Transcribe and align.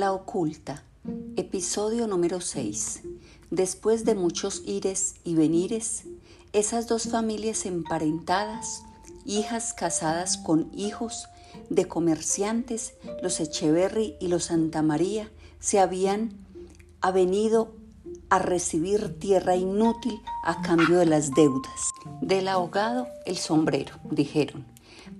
La 0.00 0.14
oculta, 0.14 0.82
episodio 1.36 2.06
número 2.06 2.40
6. 2.40 3.02
Después 3.50 4.06
de 4.06 4.14
muchos 4.14 4.62
ires 4.64 5.16
y 5.24 5.34
venires, 5.34 6.04
esas 6.54 6.88
dos 6.88 7.10
familias 7.10 7.66
emparentadas, 7.66 8.82
hijas 9.26 9.74
casadas 9.74 10.38
con 10.38 10.70
hijos 10.72 11.28
de 11.68 11.86
comerciantes, 11.86 12.94
los 13.20 13.40
Echeverry 13.40 14.16
y 14.20 14.28
los 14.28 14.44
Santa 14.44 14.80
María, 14.80 15.30
se 15.58 15.78
habían 15.78 16.32
avenido 17.02 17.74
a 18.30 18.38
recibir 18.38 19.18
tierra 19.18 19.54
inútil 19.54 20.18
a 20.44 20.62
cambio 20.62 20.96
de 20.96 21.04
las 21.04 21.34
deudas. 21.34 21.90
Del 22.22 22.48
ahogado 22.48 23.06
el 23.26 23.36
sombrero, 23.36 23.96
dijeron. 24.10 24.64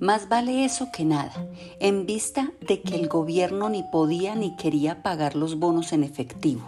Más 0.01 0.31
vale 0.31 0.65
eso 0.65 0.89
que 0.91 1.05
nada, 1.05 1.47
en 1.79 2.07
vista 2.07 2.55
de 2.67 2.81
que 2.81 2.95
el 2.95 3.07
gobierno 3.07 3.69
ni 3.69 3.83
podía 3.83 4.35
ni 4.35 4.57
quería 4.57 5.03
pagar 5.03 5.37
los 5.37 5.59
bonos 5.59 5.93
en 5.93 6.05
efectivo. 6.05 6.63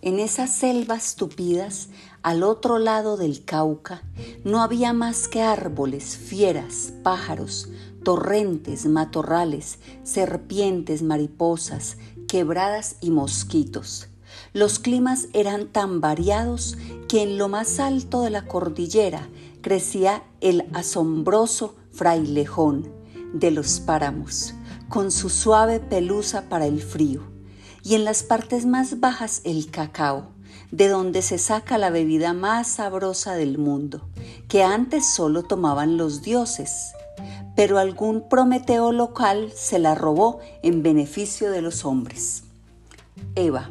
En 0.00 0.18
esas 0.18 0.48
selvas 0.48 1.14
tupidas, 1.16 1.90
al 2.22 2.42
otro 2.42 2.78
lado 2.78 3.18
del 3.18 3.44
Cauca, 3.44 4.02
no 4.44 4.62
había 4.62 4.94
más 4.94 5.28
que 5.28 5.42
árboles, 5.42 6.16
fieras, 6.16 6.94
pájaros, 7.02 7.68
torrentes, 8.02 8.86
matorrales, 8.86 9.78
serpientes, 10.02 11.02
mariposas, 11.02 11.98
quebradas 12.28 12.96
y 13.02 13.10
mosquitos. 13.10 14.08
Los 14.54 14.78
climas 14.78 15.28
eran 15.34 15.66
tan 15.66 16.00
variados 16.00 16.78
que 17.10 17.22
en 17.22 17.36
lo 17.36 17.50
más 17.50 17.78
alto 17.78 18.22
de 18.22 18.30
la 18.30 18.46
cordillera 18.46 19.28
crecía 19.60 20.24
el 20.40 20.66
asombroso 20.72 21.76
frailejón 21.92 22.92
de 23.32 23.50
los 23.50 23.80
páramos, 23.80 24.54
con 24.88 25.10
su 25.10 25.30
suave 25.30 25.80
pelusa 25.80 26.48
para 26.48 26.66
el 26.66 26.82
frío, 26.82 27.22
y 27.82 27.94
en 27.94 28.04
las 28.04 28.22
partes 28.22 28.66
más 28.66 29.00
bajas 29.00 29.40
el 29.44 29.70
cacao, 29.70 30.28
de 30.70 30.88
donde 30.88 31.22
se 31.22 31.38
saca 31.38 31.78
la 31.78 31.90
bebida 31.90 32.32
más 32.32 32.66
sabrosa 32.66 33.34
del 33.34 33.58
mundo, 33.58 34.08
que 34.48 34.62
antes 34.62 35.06
solo 35.06 35.42
tomaban 35.42 35.96
los 35.96 36.22
dioses, 36.22 36.92
pero 37.54 37.78
algún 37.78 38.28
Prometeo 38.28 38.92
local 38.92 39.52
se 39.54 39.78
la 39.78 39.94
robó 39.94 40.40
en 40.62 40.82
beneficio 40.82 41.50
de 41.50 41.62
los 41.62 41.84
hombres. 41.84 42.44
Eva. 43.34 43.70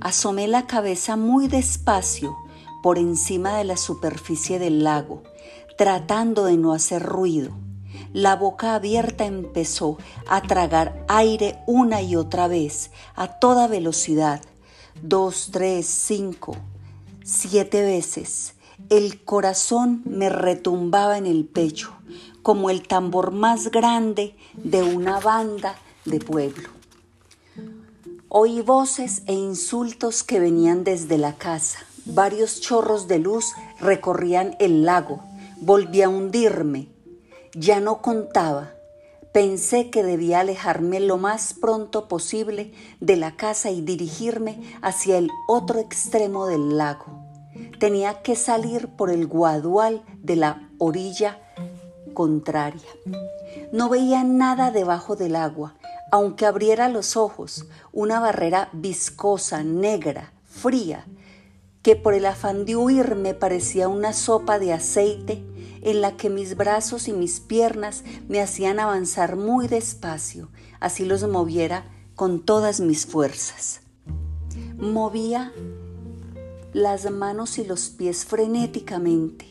Asomé 0.00 0.48
la 0.48 0.66
cabeza 0.66 1.16
muy 1.16 1.48
despacio 1.48 2.36
por 2.82 2.98
encima 2.98 3.56
de 3.56 3.64
la 3.64 3.76
superficie 3.76 4.58
del 4.58 4.82
lago, 4.84 5.22
tratando 5.80 6.44
de 6.44 6.58
no 6.58 6.74
hacer 6.74 7.02
ruido. 7.02 7.52
La 8.12 8.36
boca 8.36 8.74
abierta 8.74 9.24
empezó 9.24 9.96
a 10.28 10.42
tragar 10.42 11.06
aire 11.08 11.56
una 11.66 12.02
y 12.02 12.16
otra 12.16 12.48
vez, 12.48 12.90
a 13.14 13.38
toda 13.38 13.66
velocidad. 13.66 14.42
Dos, 15.00 15.48
tres, 15.50 15.86
cinco, 15.86 16.54
siete 17.24 17.80
veces. 17.80 18.56
El 18.90 19.24
corazón 19.24 20.02
me 20.04 20.28
retumbaba 20.28 21.16
en 21.16 21.24
el 21.24 21.46
pecho, 21.46 21.94
como 22.42 22.68
el 22.68 22.86
tambor 22.86 23.30
más 23.30 23.70
grande 23.70 24.36
de 24.52 24.82
una 24.82 25.18
banda 25.18 25.76
de 26.04 26.18
pueblo. 26.18 26.68
Oí 28.28 28.60
voces 28.60 29.22
e 29.24 29.32
insultos 29.32 30.24
que 30.24 30.40
venían 30.40 30.84
desde 30.84 31.16
la 31.16 31.36
casa. 31.36 31.78
Varios 32.04 32.60
chorros 32.60 33.08
de 33.08 33.18
luz 33.18 33.54
recorrían 33.80 34.56
el 34.58 34.84
lago. 34.84 35.29
Volví 35.60 36.02
a 36.02 36.08
hundirme. 36.08 36.88
Ya 37.54 37.80
no 37.80 38.02
contaba. 38.02 38.72
Pensé 39.32 39.90
que 39.90 40.02
debía 40.02 40.40
alejarme 40.40 41.00
lo 41.00 41.18
más 41.18 41.54
pronto 41.54 42.08
posible 42.08 42.72
de 43.00 43.16
la 43.16 43.36
casa 43.36 43.70
y 43.70 43.80
dirigirme 43.80 44.60
hacia 44.82 45.18
el 45.18 45.30
otro 45.46 45.78
extremo 45.78 46.46
del 46.46 46.76
lago. 46.76 47.24
Tenía 47.78 48.22
que 48.22 48.36
salir 48.36 48.88
por 48.88 49.10
el 49.10 49.26
guadual 49.26 50.02
de 50.22 50.36
la 50.36 50.68
orilla 50.78 51.38
contraria. 52.14 52.88
No 53.72 53.88
veía 53.88 54.24
nada 54.24 54.70
debajo 54.70 55.14
del 55.14 55.36
agua 55.36 55.76
aunque 56.10 56.46
abriera 56.46 56.88
los 56.88 57.16
ojos, 57.16 57.66
una 57.92 58.20
barrera 58.20 58.68
viscosa, 58.72 59.62
negra, 59.62 60.32
fría, 60.44 61.06
que 61.82 61.96
por 61.96 62.14
el 62.14 62.26
afán 62.26 62.64
de 62.64 62.76
huir 62.76 63.14
me 63.14 63.32
parecía 63.32 63.88
una 63.88 64.12
sopa 64.12 64.58
de 64.58 64.72
aceite 64.72 65.42
en 65.82 66.00
la 66.00 66.16
que 66.16 66.30
mis 66.30 66.56
brazos 66.56 67.08
y 67.08 67.12
mis 67.12 67.40
piernas 67.40 68.04
me 68.28 68.40
hacían 68.40 68.80
avanzar 68.80 69.36
muy 69.36 69.68
despacio, 69.68 70.48
así 70.80 71.04
los 71.04 71.26
moviera 71.28 71.84
con 72.14 72.40
todas 72.40 72.80
mis 72.80 73.06
fuerzas. 73.06 73.80
Movía 74.76 75.52
las 76.72 77.10
manos 77.10 77.58
y 77.58 77.64
los 77.64 77.90
pies 77.90 78.24
frenéticamente. 78.24 79.46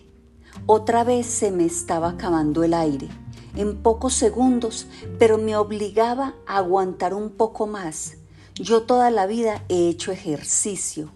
Otra 0.66 1.04
vez 1.04 1.26
se 1.26 1.52
me 1.52 1.66
estaba 1.66 2.10
acabando 2.10 2.64
el 2.64 2.74
aire 2.74 3.10
en 3.56 3.82
pocos 3.82 4.14
segundos, 4.14 4.88
pero 5.18 5.38
me 5.38 5.58
obligaba 5.58 6.36
a 6.48 6.58
aguantar 6.58 7.14
un 7.14 7.32
poco 7.32 7.68
más. 7.68 8.18
Yo 8.56 8.84
toda 8.84 9.10
la 9.10 9.26
vida 9.26 9.64
he 9.70 9.90
hecho 9.90 10.12
ejercicio. 10.12 11.12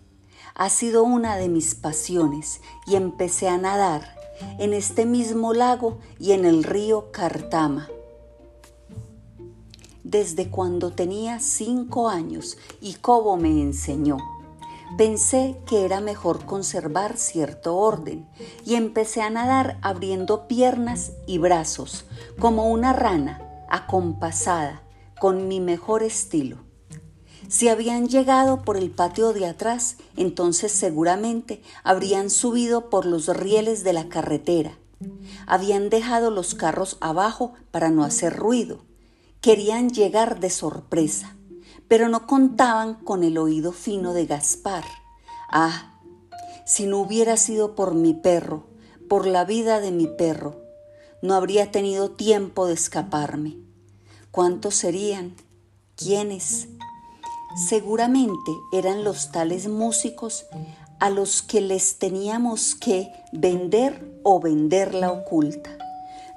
Ha 0.56 0.70
sido 0.70 1.04
una 1.04 1.36
de 1.38 1.50
mis 1.50 1.76
pasiones 1.76 2.62
y 2.86 2.96
empecé 2.96 3.48
a 3.48 3.58
nadar 3.58 4.23
en 4.60 4.74
este 4.74 5.06
mismo 5.06 5.54
lago 5.54 6.00
y 6.20 6.32
en 6.32 6.46
el 6.46 6.64
río 6.64 7.12
Cartama. 7.12 7.90
Desde 10.04 10.50
cuando 10.50 10.92
tenía 10.92 11.40
cinco 11.40 12.10
años 12.10 12.58
y 12.82 12.96
Cobo 12.96 13.38
me 13.38 13.50
enseñó. 13.50 14.18
Pensé 14.98 15.58
que 15.66 15.86
era 15.86 16.02
mejor 16.02 16.46
conservar 16.46 17.18
cierto 17.18 17.78
orden 17.78 18.28
y 18.64 18.76
empecé 18.76 19.22
a 19.22 19.30
nadar 19.30 19.80
abriendo 19.82 20.48
piernas 20.48 21.14
y 21.26 21.40
brazos 21.40 22.06
como 22.38 22.70
una 22.70 22.94
rana 22.94 23.66
acompasada 23.70 24.84
con 25.20 25.48
mi 25.48 25.60
mejor 25.60 26.04
estilo. 26.04 26.63
Si 27.48 27.70
habían 27.70 28.08
llegado 28.08 28.64
por 28.64 28.78
el 28.78 28.90
patio 28.90 29.34
de 29.34 29.46
atrás, 29.46 29.98
entonces 30.18 30.72
seguramente 30.72 31.62
habrían 31.84 32.30
subido 32.30 32.90
por 32.90 33.06
los 33.06 33.28
rieles 33.28 33.84
de 33.84 33.94
la 33.94 34.10
carretera. 34.10 34.78
Habían 35.46 35.90
dejado 35.90 36.32
los 36.32 36.56
carros 36.56 36.98
abajo 37.02 37.54
para 37.72 37.90
no 37.90 38.04
hacer 38.04 38.36
ruido. 38.36 38.80
Querían 39.42 39.90
llegar 39.90 40.40
de 40.40 40.50
sorpresa 40.50 41.36
pero 41.94 42.10
no 42.10 42.26
contaban 42.26 42.96
con 42.96 43.24
el 43.24 43.38
oído 43.38 43.72
fino 43.72 44.14
de 44.14 44.26
Gaspar. 44.26 44.84
Ah, 45.48 46.00
si 46.66 46.88
no 46.88 47.00
hubiera 47.00 47.38
sido 47.38 47.76
por 47.76 47.94
mi 47.94 48.16
perro, 48.16 48.66
por 49.08 49.28
la 49.28 49.46
vida 49.46 49.80
de 49.80 49.92
mi 49.92 50.08
perro, 50.08 50.60
no 51.22 51.36
habría 51.36 51.70
tenido 51.70 52.10
tiempo 52.10 52.66
de 52.66 52.74
escaparme. 52.74 53.58
¿Cuántos 54.32 54.74
serían? 54.74 55.36
¿Quiénes? 55.96 56.68
Seguramente 57.56 58.52
eran 58.72 59.04
los 59.04 59.32
tales 59.32 59.68
músicos 59.68 60.46
a 61.00 61.10
los 61.10 61.42
que 61.42 61.62
les 61.62 62.00
teníamos 62.00 62.76
que 62.76 63.12
vender 63.32 64.20
o 64.24 64.40
vender 64.40 64.94
la 64.94 65.12
oculta. 65.12 65.78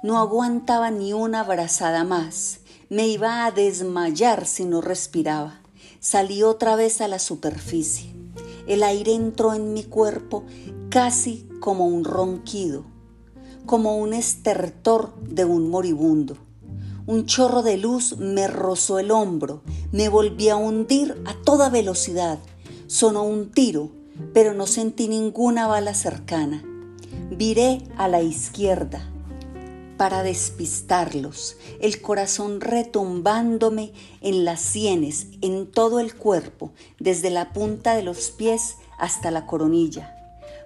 No 0.03 0.19
aguantaba 0.19 0.91
ni 0.91 1.13
una 1.13 1.43
brazada 1.43 2.03
más 2.03 2.59
me 2.89 3.07
iba 3.07 3.45
a 3.45 3.51
desmayar 3.51 4.45
si 4.45 4.63
no 4.63 4.79
respiraba. 4.79 5.59
Salí 5.99 6.43
otra 6.43 6.75
vez 6.75 7.01
a 7.01 7.07
la 7.07 7.19
superficie. 7.19 8.13
El 8.65 8.83
aire 8.83 9.13
entró 9.13 9.53
en 9.53 9.73
mi 9.73 9.83
cuerpo 9.83 10.45
casi 10.89 11.49
como 11.59 11.85
un 11.85 12.05
ronquido, 12.05 12.85
como 13.65 13.97
un 13.97 14.13
estertor 14.13 15.13
de 15.21 15.43
un 15.43 15.69
moribundo. 15.69 16.37
Un 17.07 17.25
chorro 17.25 17.63
de 17.63 17.77
luz 17.77 18.17
me 18.17 18.47
rozó 18.47 18.99
el 18.99 19.11
hombro, 19.11 19.61
me 19.93 20.09
volví 20.09 20.49
a 20.49 20.57
hundir 20.57 21.15
a 21.25 21.35
toda 21.35 21.69
velocidad. 21.69 22.37
Sonó 22.87 23.23
un 23.23 23.49
tiro, 23.49 23.91
pero 24.33 24.53
no 24.53 24.67
sentí 24.67 25.07
ninguna 25.07 25.67
bala 25.67 25.93
cercana. 25.93 26.65
Viré 27.31 27.81
a 27.95 28.09
la 28.09 28.21
izquierda 28.21 29.09
para 29.95 30.21
despistarlos, 30.21 31.55
el 31.79 32.01
corazón 32.01 32.59
retumbándome 32.59 33.93
en 34.19 34.43
las 34.43 34.59
sienes, 34.59 35.27
en 35.41 35.71
todo 35.71 36.01
el 36.01 36.13
cuerpo, 36.13 36.73
desde 36.99 37.29
la 37.29 37.53
punta 37.53 37.95
de 37.95 38.03
los 38.03 38.31
pies 38.31 38.75
hasta 38.99 39.31
la 39.31 39.45
coronilla. 39.45 40.13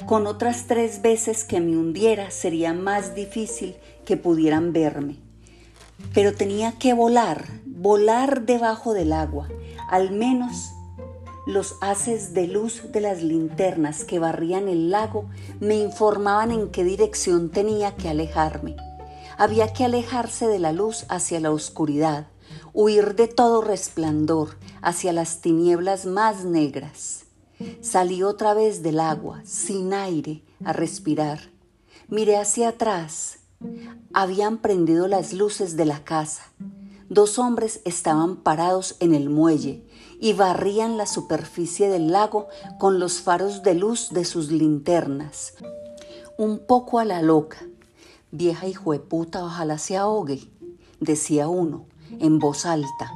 Con 0.08 0.26
otras 0.26 0.66
tres 0.66 1.04
veces 1.04 1.44
que 1.44 1.60
me 1.62 1.78
hundiera 1.78 2.32
sería 2.32 2.74
más 2.74 3.14
difícil 3.14 3.76
que 4.06 4.18
pudieran 4.18 4.74
verme. 4.74 5.31
Pero 6.14 6.34
tenía 6.34 6.74
que 6.74 6.94
volar, 6.94 7.48
volar 7.66 8.46
debajo 8.46 8.94
del 8.94 9.14
agua, 9.14 9.48
al 9.90 10.12
menos 10.12 10.72
los 11.48 11.76
haces 11.82 12.34
de 12.36 12.48
luz 12.48 12.92
de 12.92 13.02
las 13.02 13.24
linternas 13.24 14.04
que 14.04 14.20
barrían 14.20 14.68
el 14.68 14.92
lago 14.92 15.26
me 15.60 15.76
informaban 15.76 16.52
en 16.52 16.70
qué 16.70 16.84
dirección 16.84 17.50
tenía 17.50 17.96
que 17.96 18.10
alejarme. 18.10 18.76
Había 19.38 19.74
que 19.74 19.84
alejarse 19.84 20.48
de 20.48 20.60
la 20.60 20.72
luz 20.72 21.06
hacia 21.10 21.40
la 21.40 21.52
oscuridad, 21.52 22.28
huir 22.74 23.16
de 23.16 23.28
todo 23.28 23.62
resplandor 23.62 24.58
hacia 24.84 25.14
las 25.14 25.42
tinieblas 25.42 26.06
más 26.06 26.46
negras. 26.46 27.26
Salí 27.82 28.22
otra 28.22 28.54
vez 28.54 28.84
del 28.84 29.00
agua, 29.00 29.42
sin 29.44 29.94
aire, 29.94 30.44
a 30.64 30.74
respirar. 30.74 31.40
Miré 32.08 32.38
hacia 32.38 32.70
atrás. 32.70 33.40
Habían 34.14 34.58
prendido 34.58 35.08
las 35.08 35.34
luces 35.34 35.78
de 35.78 35.86
la 35.86 36.04
casa. 36.04 36.44
Dos 37.10 37.40
hombres 37.40 37.82
estaban 37.86 38.38
parados 38.38 38.96
en 39.00 39.14
el 39.14 39.30
muelle 39.30 39.86
y 40.20 40.34
barrían 40.34 40.98
la 40.98 41.06
superficie 41.06 41.90
del 41.90 42.12
lago 42.12 42.48
con 42.80 43.00
los 43.00 43.22
faros 43.22 43.64
de 43.64 43.74
luz 43.74 44.10
de 44.12 44.24
sus 44.24 44.52
linternas. 44.52 45.56
Un 46.38 46.60
poco 46.60 47.00
a 47.00 47.06
la 47.06 47.22
loca. 47.22 47.58
Vieja 48.32 48.68
hijueputa, 48.68 49.44
ojalá 49.44 49.78
se 49.78 49.98
ahogue, 49.98 50.48
decía 51.00 51.50
uno, 51.50 51.86
en 52.20 52.40
voz 52.40 52.66
alta. 52.66 53.12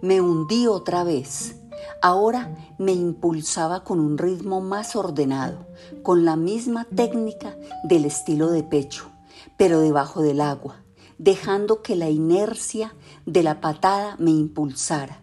Me 0.00 0.20
hundí 0.20 0.66
otra 0.66 1.02
vez. 1.02 1.56
Ahora 2.00 2.56
me 2.78 2.92
impulsaba 2.92 3.82
con 3.82 3.98
un 3.98 4.18
ritmo 4.18 4.60
más 4.60 4.94
ordenado, 4.94 5.66
con 6.02 6.24
la 6.24 6.36
misma 6.36 6.84
técnica 6.84 7.56
del 7.84 8.04
estilo 8.04 8.50
de 8.50 8.62
pecho, 8.62 9.11
pero 9.62 9.78
debajo 9.78 10.22
del 10.22 10.40
agua, 10.40 10.82
dejando 11.18 11.82
que 11.82 11.94
la 11.94 12.10
inercia 12.10 12.96
de 13.26 13.44
la 13.44 13.60
patada 13.60 14.16
me 14.18 14.32
impulsara. 14.32 15.22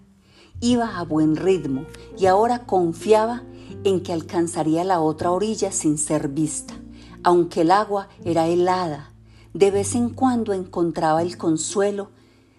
Iba 0.62 0.98
a 0.98 1.04
buen 1.04 1.36
ritmo 1.36 1.84
y 2.18 2.26
ahora 2.28 2.66
confiaba 2.66 3.44
en 3.84 4.02
que 4.02 4.14
alcanzaría 4.14 4.86
la 4.86 5.02
otra 5.02 5.32
orilla 5.32 5.74
sin 5.74 5.98
ser 5.98 6.30
vista. 6.30 6.74
Aunque 7.22 7.64
el 7.64 7.72
agua 7.72 8.08
era 8.24 8.48
helada, 8.48 9.12
de 9.54 9.72
vez 9.72 9.94
en 9.94 10.10
cuando 10.10 10.54
encontraba 10.54 11.22
el 11.22 11.38
consuelo 11.38 12.10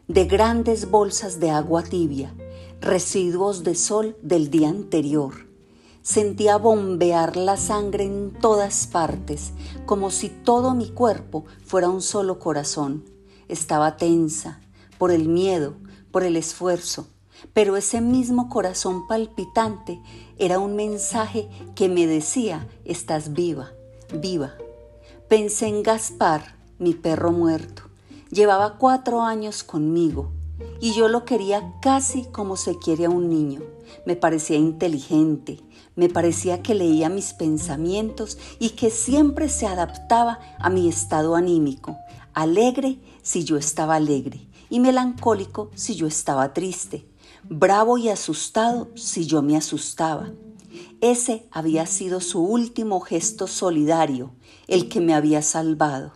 de 0.07 0.27
grandes 0.27 0.91
bolsas 0.91 1.41
de 1.41 1.49
agua 1.49 1.83
tibia, 1.83 2.35
residuos 2.83 3.65
de 3.65 3.75
sol 3.75 4.19
del 4.21 4.51
día 4.51 4.69
anterior. 4.69 5.50
Sentía 6.03 6.57
bombear 6.57 7.37
la 7.37 7.59
sangre 7.59 8.05
en 8.05 8.33
todas 8.33 8.87
partes, 8.87 9.53
como 9.85 10.11
si 10.11 10.31
todo 10.31 10.75
mi 10.75 10.89
cuerpo 10.89 11.45
fuera 11.65 11.91
un 11.91 12.01
solo 12.01 12.39
corazón. 12.39 13.05
Estaba 13.49 13.99
tensa 13.99 14.61
por 14.97 15.11
el 15.11 15.29
miedo, 15.29 15.75
por 16.11 16.25
el 16.25 16.37
esfuerzo, 16.37 17.07
pero 17.53 17.77
ese 17.77 18.01
mismo 18.01 18.49
corazón 18.49 19.07
palpitante 19.07 20.01
era 20.39 20.59
un 20.59 20.75
mensaje 20.75 21.49
que 21.75 21.91
me 21.91 22.07
decía, 22.07 22.67
estás 22.87 23.35
viva, 23.35 23.73
viva. 24.13 24.55
Pensé 25.29 25.67
en 25.69 25.83
Gaspar, 25.83 26.57
mi 26.79 26.95
perro 26.95 27.31
muerto. 27.31 27.83
Llevaba 28.31 28.79
cuatro 28.79 29.23
años 29.23 29.63
conmigo 29.63 30.31
y 30.81 30.93
yo 30.93 31.09
lo 31.09 31.25
quería 31.25 31.75
casi 31.83 32.25
como 32.25 32.57
se 32.57 32.79
quiere 32.79 33.05
a 33.05 33.11
un 33.11 33.29
niño. 33.29 33.61
Me 34.07 34.17
parecía 34.17 34.57
inteligente, 34.57 35.61
me 36.01 36.09
parecía 36.09 36.63
que 36.63 36.75
leía 36.75 37.09
mis 37.09 37.33
pensamientos 37.35 38.39
y 38.59 38.71
que 38.71 38.91
siempre 38.91 39.49
se 39.49 39.69
adaptaba 39.69 40.41
a 40.59 40.69
mi 40.69 40.89
estado 40.89 41.37
anímico, 41.37 41.97
alegre 42.35 42.99
si 43.23 43.45
yo 43.45 43.57
estaba 43.57 43.95
alegre 43.95 44.41
y 44.69 44.81
melancólico 44.81 45.71
si 45.75 45.95
yo 45.95 46.09
estaba 46.09 46.53
triste 46.53 47.07
bravo 47.45 47.99
y 47.99 48.09
asustado 48.09 48.89
si 48.95 49.27
yo 49.27 49.43
me 49.43 49.57
asustaba. 49.57 50.31
Ese 51.01 51.49
había 51.51 51.87
sido 51.87 52.21
su 52.21 52.43
último 52.43 53.01
gesto 53.01 53.47
solidario, 53.47 54.31
el 54.69 54.89
que 54.89 55.01
me 55.01 55.15
había 55.15 55.43
salvado. 55.43 56.13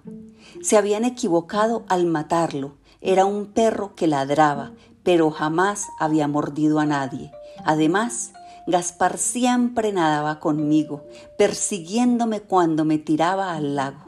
Se 0.62 0.76
habían 0.76 1.04
equivocado 1.04 1.84
al 1.88 2.06
matarlo. 2.06 2.76
Era 3.00 3.24
un 3.24 3.46
perro 3.46 3.94
que 3.94 4.06
ladraba, 4.06 4.72
pero 5.02 5.30
jamás 5.30 5.86
había 5.98 6.28
mordido 6.28 6.78
a 6.78 6.86
nadie. 6.86 7.32
Además, 7.64 8.32
Gaspar 8.66 9.18
siempre 9.18 9.92
nadaba 9.92 10.40
conmigo, 10.40 11.04
persiguiéndome 11.36 12.40
cuando 12.40 12.84
me 12.84 12.98
tiraba 12.98 13.54
al 13.54 13.76
lago. 13.76 14.04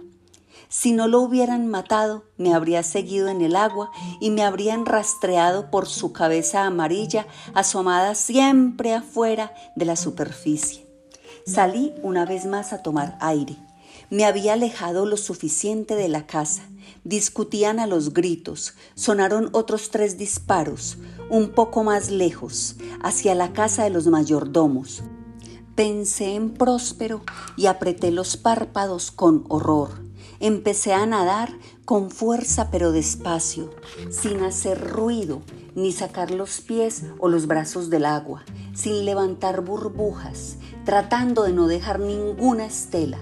Si 0.69 0.93
no 0.93 1.07
lo 1.09 1.21
hubieran 1.21 1.69
matado, 1.69 2.25
me 2.37 2.53
habría 2.53 2.83
seguido 2.83 3.29
en 3.29 3.41
el 3.41 3.55
agua 3.55 3.91
y 4.21 4.31
me 4.31 4.43
habrían 4.43 4.85
rastreado 4.85 5.71
por 5.71 5.87
su 5.87 6.13
cabeza 6.13 6.65
amarilla 6.65 7.27
asomada 7.55 8.15
siempre 8.15 8.93
afuera 8.93 9.55
de 9.77 9.85
la 9.85 9.97
superficie. 9.97 10.87
Salí 11.47 11.95
una 12.03 12.27
vez 12.27 12.47
más 12.47 12.73
a 12.73 12.83
tomar 12.83 13.17
aire. 13.21 13.57
Me 14.11 14.25
había 14.25 14.55
alejado 14.55 15.07
lo 15.07 15.17
suficiente 15.17 15.95
de 15.95 16.09
la 16.09 16.27
casa. 16.27 16.63
Discutían 17.05 17.79
a 17.79 17.87
los 17.87 18.13
gritos. 18.13 18.75
Sonaron 18.95 19.51
otros 19.53 19.91
tres 19.91 20.19
disparos, 20.19 20.99
un 21.31 21.51
poco 21.51 21.85
más 21.85 22.11
lejos, 22.11 22.77
hacia 23.03 23.35
la 23.35 23.53
casa 23.53 23.85
de 23.85 23.91
los 23.91 24.07
mayordomos. 24.07 25.03
Pensé 25.75 26.35
en 26.35 26.55
Próspero 26.55 27.23
y 27.57 27.67
apreté 27.67 28.11
los 28.11 28.37
párpados 28.37 29.11
con 29.11 29.45
horror. 29.49 29.91
Empecé 30.41 30.95
a 30.95 31.05
nadar 31.07 31.51
con 31.85 32.11
fuerza 32.11 32.71
pero 32.71 32.93
despacio, 32.93 33.71
sin 34.11 34.41
hacer 34.41 34.91
ruido, 34.91 35.43
ni 35.75 35.93
sacar 35.93 36.31
los 36.31 36.63
pies 36.63 37.03
o 37.19 37.29
los 37.29 37.47
brazos 37.47 37.91
del 37.91 38.07
agua, 38.07 38.45
sin 38.75 39.05
levantar 39.05 39.61
burbujas, 39.61 40.57
tratando 40.85 41.43
de 41.43 41.53
no 41.53 41.69
dejar 41.69 42.01
ninguna 42.01 42.65
estela, 42.65 43.19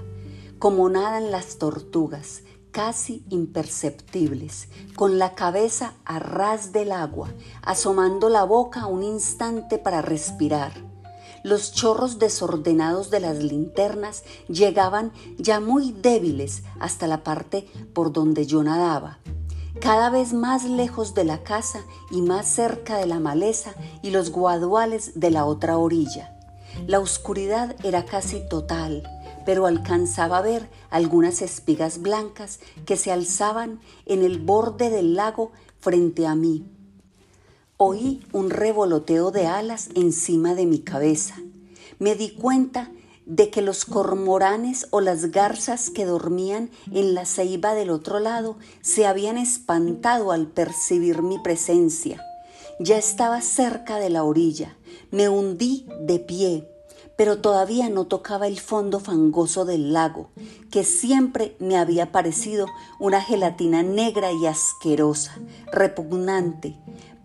como 0.60 0.88
nadan 0.88 1.32
las 1.32 1.58
tortugas, 1.58 2.43
casi 2.74 3.24
imperceptibles, 3.30 4.68
con 4.94 5.18
la 5.18 5.34
cabeza 5.34 5.94
a 6.04 6.18
ras 6.18 6.72
del 6.72 6.92
agua, 6.92 7.30
asomando 7.62 8.28
la 8.28 8.44
boca 8.44 8.86
un 8.86 9.02
instante 9.02 9.78
para 9.78 10.02
respirar 10.02 10.72
los 11.44 11.72
chorros 11.72 12.18
desordenados 12.18 13.10
de 13.10 13.20
las 13.20 13.36
linternas 13.36 14.24
llegaban 14.48 15.12
ya 15.38 15.60
muy 15.60 15.92
débiles 15.92 16.62
hasta 16.80 17.06
la 17.06 17.22
parte 17.22 17.68
por 17.92 18.12
donde 18.12 18.46
yo 18.46 18.64
nadaba, 18.64 19.18
cada 19.78 20.08
vez 20.08 20.32
más 20.32 20.64
lejos 20.64 21.12
de 21.12 21.24
la 21.24 21.42
casa 21.42 21.84
y 22.10 22.22
más 22.22 22.46
cerca 22.46 22.96
de 22.96 23.04
la 23.04 23.20
maleza 23.20 23.74
y 24.02 24.10
los 24.10 24.30
guaduales 24.30 25.20
de 25.20 25.30
la 25.30 25.44
otra 25.44 25.76
orilla. 25.76 26.34
La 26.86 26.98
oscuridad 26.98 27.76
era 27.84 28.06
casi 28.06 28.40
total, 28.48 29.02
pero 29.44 29.66
alcanzaba 29.66 30.38
a 30.38 30.42
ver 30.42 30.70
algunas 30.90 31.42
espigas 31.42 32.00
blancas 32.00 32.60
que 32.86 32.96
se 32.96 33.12
alzaban 33.12 33.80
en 34.06 34.22
el 34.22 34.38
borde 34.38 34.90
del 34.90 35.14
lago 35.14 35.52
frente 35.80 36.26
a 36.26 36.34
mí. 36.34 36.64
Oí 37.76 38.24
un 38.32 38.50
revoloteo 38.50 39.30
de 39.30 39.46
alas 39.46 39.90
encima 39.94 40.54
de 40.54 40.66
mi 40.66 40.78
cabeza. 40.78 41.36
Me 41.98 42.14
di 42.14 42.30
cuenta 42.30 42.90
de 43.26 43.50
que 43.50 43.62
los 43.62 43.84
cormoranes 43.84 44.86
o 44.90 45.00
las 45.00 45.30
garzas 45.30 45.90
que 45.90 46.04
dormían 46.04 46.70
en 46.92 47.14
la 47.14 47.24
ceiba 47.24 47.74
del 47.74 47.90
otro 47.90 48.20
lado 48.20 48.56
se 48.82 49.06
habían 49.06 49.38
espantado 49.38 50.30
al 50.30 50.46
percibir 50.46 51.22
mi 51.22 51.38
presencia. 51.38 52.22
Ya 52.80 52.98
estaba 52.98 53.40
cerca 53.40 53.98
de 53.98 54.10
la 54.10 54.24
orilla. 54.24 54.76
Me 55.10 55.28
hundí 55.28 55.86
de 56.00 56.18
pie, 56.18 56.68
pero 57.16 57.38
todavía 57.38 57.88
no 57.88 58.06
tocaba 58.06 58.46
el 58.46 58.58
fondo 58.58 59.00
fangoso 59.00 59.64
del 59.64 59.92
lago, 59.92 60.30
que 60.70 60.84
siempre 60.84 61.56
me 61.58 61.76
había 61.76 62.12
parecido 62.12 62.66
una 62.98 63.20
gelatina 63.20 63.82
negra 63.82 64.32
y 64.32 64.46
asquerosa, 64.46 65.38
repugnante, 65.72 66.76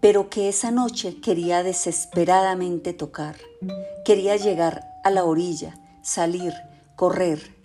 pero 0.02 0.30
que 0.30 0.50
esa 0.50 0.72
noche 0.72 1.20
quería 1.22 1.64
desesperadamente 1.64 2.94
tocar. 2.94 3.36
Quería 4.06 4.36
llegar 4.36 4.88
a 5.04 5.10
la 5.10 5.26
orilla, 5.26 5.80
salir, 6.02 6.54
correr. 6.96 7.56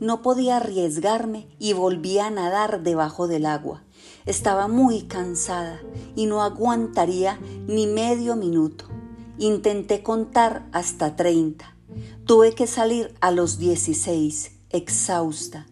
No 0.00 0.22
podía 0.22 0.56
arriesgarme 0.56 1.48
y 1.58 1.72
volvía 1.72 2.26
a 2.26 2.30
nadar 2.30 2.82
debajo 2.82 3.28
del 3.28 3.46
agua. 3.46 3.84
Estaba 4.24 4.66
muy 4.66 5.02
cansada 5.02 5.80
y 6.16 6.26
no 6.26 6.42
aguantaría 6.42 7.38
ni 7.66 7.86
medio 7.86 8.34
minuto. 8.34 8.86
Intenté 9.38 10.02
contar 10.02 10.66
hasta 10.72 11.14
treinta. 11.14 11.76
Tuve 12.24 12.54
que 12.54 12.66
salir 12.66 13.14
a 13.20 13.30
los 13.30 13.58
dieciséis, 13.58 14.52
exhausta. 14.70 15.66